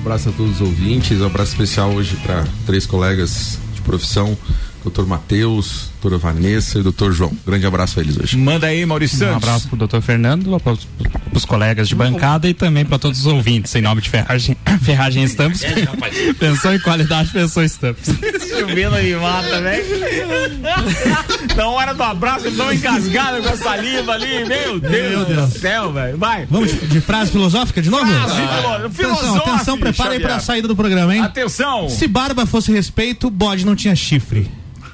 [0.00, 4.34] Um abraço a todos os ouvintes, um abraço especial hoje para três colegas de profissão,
[4.82, 7.32] doutor Matheus, doutora Vanessa e doutor João.
[7.46, 8.36] Grande abraço a eles hoje.
[8.36, 9.36] Manda aí, Maurício Um Santos.
[9.36, 10.74] abraço pro doutor Fernando, para
[11.34, 15.22] os colegas de bancada e também para todos os ouvintes, em nome de Ferragem, Ferragem
[15.24, 15.60] Estampas.
[16.38, 18.06] pensou em qualidade, pensou em estampas.
[18.48, 19.84] Chovendo aí mata, velho.
[21.56, 24.44] Na hora do abraço, ele dá uma engasgada com a saliva ali.
[24.46, 25.50] Meu Deus, Meu Deus.
[25.52, 26.16] do céu, velho.
[26.16, 26.46] Vai.
[26.50, 28.06] Vamos de, de frase filosófica de novo?
[28.06, 30.30] Frase Atenção, filosófica, atenção, prepara aí Xavier.
[30.36, 31.22] pra saída do programa, hein?
[31.22, 31.88] Atenção.
[31.88, 34.50] Se barba fosse respeito, bode não tinha chifre.